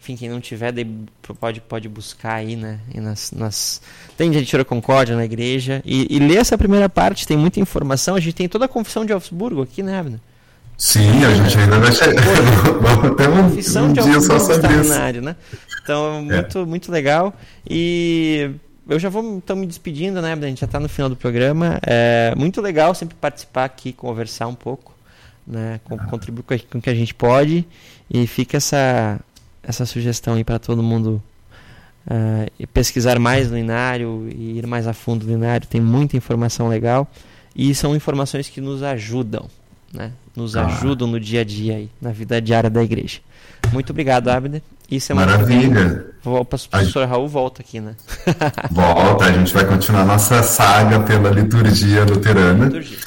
[0.00, 0.72] enfim, quem não tiver,
[1.40, 2.78] pode, pode buscar aí, né?
[2.94, 3.82] nas, nas...
[4.16, 5.82] Tem gente de Concórdia na igreja.
[5.84, 8.14] E, e ler essa primeira parte, tem muita informação.
[8.14, 10.20] A gente tem toda a confissão de Augsburgo aqui, né, Abner?
[10.78, 12.22] Sim, a gente ainda vai chegar.
[12.80, 15.20] Vamos ter um, um de dia só sobre isso.
[15.20, 15.34] Né?
[15.82, 16.64] Então, muito, é.
[16.64, 17.34] muito legal.
[17.68, 18.48] E
[18.88, 20.32] eu já vou então me despedindo, né?
[20.32, 21.80] A gente já está no final do programa.
[21.82, 24.94] É muito legal sempre participar aqui, conversar um pouco,
[25.44, 25.80] né?
[26.08, 27.66] Contribuir com o que a gente pode.
[28.08, 29.18] E fica essa,
[29.64, 31.20] essa sugestão aí para todo mundo
[32.06, 35.66] uh, pesquisar mais no Inário e ir mais a fundo no Inário.
[35.66, 37.10] Tem muita informação legal
[37.54, 39.48] e são informações que nos ajudam,
[39.92, 40.12] né?
[40.34, 40.66] Nos ah.
[40.66, 43.20] ajudam no dia a dia aí, na vida diária da igreja.
[43.72, 44.62] Muito obrigado, Abner.
[44.90, 46.06] E semana Maravilha.
[46.24, 47.94] o professor Raul volta aqui, né?
[48.70, 52.64] volta, a gente vai continuar nossa saga pela liturgia luterana.
[52.64, 52.98] Liturgia.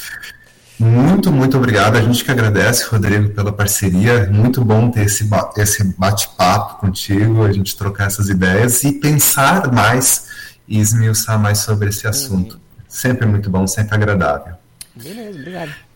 [0.78, 1.96] Muito, muito obrigado.
[1.96, 4.28] A gente que agradece, Rodrigo, pela parceria.
[4.32, 5.28] Muito bom ter esse,
[5.58, 10.28] esse bate-papo contigo, a gente trocar essas ideias e pensar mais
[10.68, 12.54] e esmiuçar mais sobre esse assunto.
[12.54, 12.62] Uhum.
[12.88, 14.54] Sempre muito bom, sempre agradável.
[14.96, 15.91] Beleza, obrigado.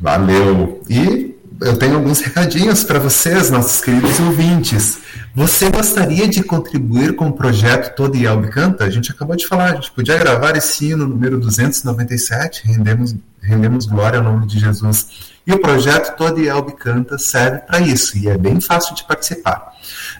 [0.00, 0.82] Valeu.
[0.88, 4.98] E eu tenho alguns recadinhos para vocês, nossos queridos ouvintes.
[5.34, 8.84] Você gostaria de contribuir com o projeto Todo Yelb Canta?
[8.84, 13.86] A gente acabou de falar, a gente podia gravar esse hino número 297, rendemos, rendemos
[13.86, 15.34] glória ao nome de Jesus.
[15.46, 19.72] E o projeto Todo Yelb Canta serve para isso, e é bem fácil de participar.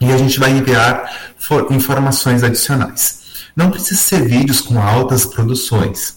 [0.00, 1.32] e a gente vai enviar
[1.70, 3.24] informações adicionais.
[3.54, 6.15] Não precisa ser vídeos com altas produções.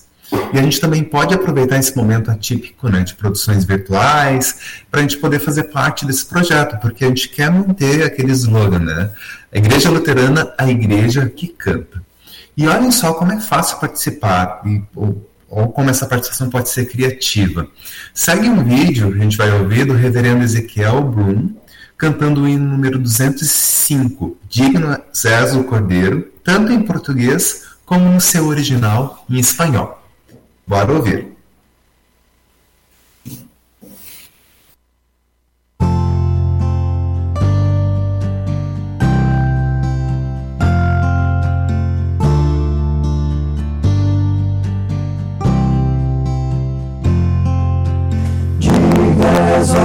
[0.54, 5.04] E a gente também pode aproveitar esse momento atípico né, de produções virtuais para a
[5.04, 9.12] gente poder fazer parte desse projeto, porque a gente quer manter aquele slogan, né?
[9.54, 12.02] A Igreja Luterana, a igreja que canta.
[12.56, 14.62] E olhem só como é fácil participar.
[14.66, 14.82] E,
[15.50, 17.68] ou como essa participação pode ser criativa.
[18.14, 21.56] Segue um vídeo a gente vai ouvir do reverendo Ezequiel Brum,
[21.98, 29.26] cantando o hino número 205, Digno César Cordeiro, tanto em português como no seu original
[29.30, 29.99] em espanhol.
[30.70, 31.28] Bora ouvir.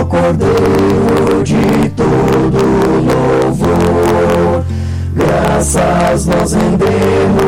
[0.08, 2.58] Cordeiro de todo
[3.46, 4.64] louvor.
[5.16, 7.43] Graças nós rendemos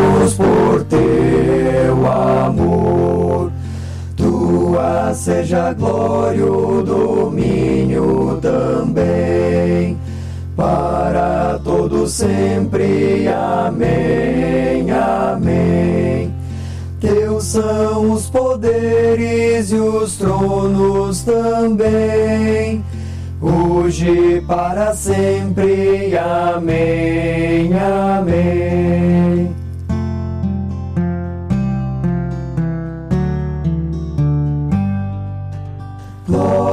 [5.17, 9.99] seja glória, o domínio também,
[10.55, 13.27] para todo sempre.
[13.29, 16.35] Amém, amém.
[17.01, 22.85] Teus são os poderes e os tronos também,
[23.41, 26.17] hoje para sempre.
[26.17, 29.66] Amém, amém.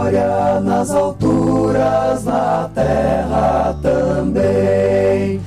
[0.04, 5.40] Glória nas alturas, na terra também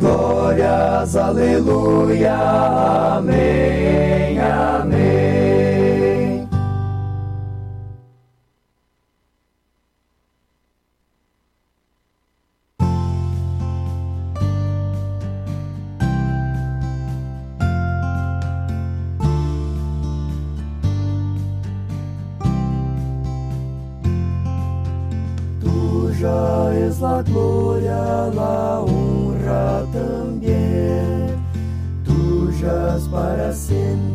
[0.00, 2.34] Glórias, aleluia,
[3.18, 5.49] amém, amém.
[27.20, 31.36] La gloria, la honra también,
[32.04, 34.09] tuyas para siempre.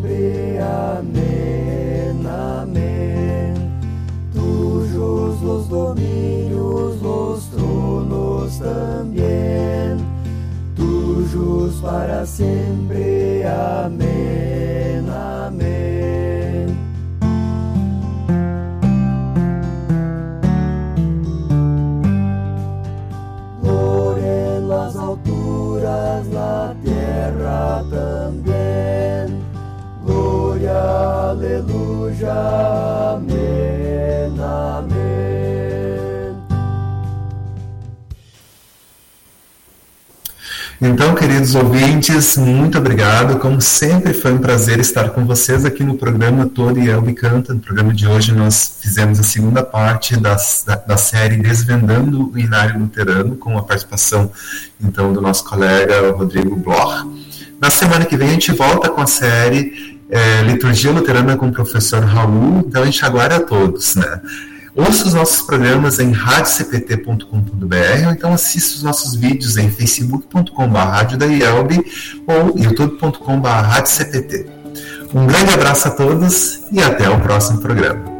[41.35, 43.37] Queridos ouvintes, muito obrigado.
[43.39, 47.53] Como sempre, foi um prazer estar com vocês aqui no programa Todo e Elbe Canta.
[47.53, 50.37] No programa de hoje, nós fizemos a segunda parte da,
[50.87, 54.31] da, série Desvendando o Inário Luterano, com a participação,
[54.81, 57.05] então, do nosso colega Rodrigo Bloch.
[57.59, 61.51] Na semana que vem, a gente volta com a série é, Liturgia Luterana com o
[61.51, 62.63] professor Raul.
[62.65, 64.21] Então, a gente aguarda a todos, né?
[64.75, 70.51] Ouça os nossos programas em radiocpt.com.br ou então assista os nossos vídeos em facebook.com.br
[72.27, 74.49] ou youtube.com.br.
[75.13, 78.14] Um grande abraço a todos e até o próximo programa.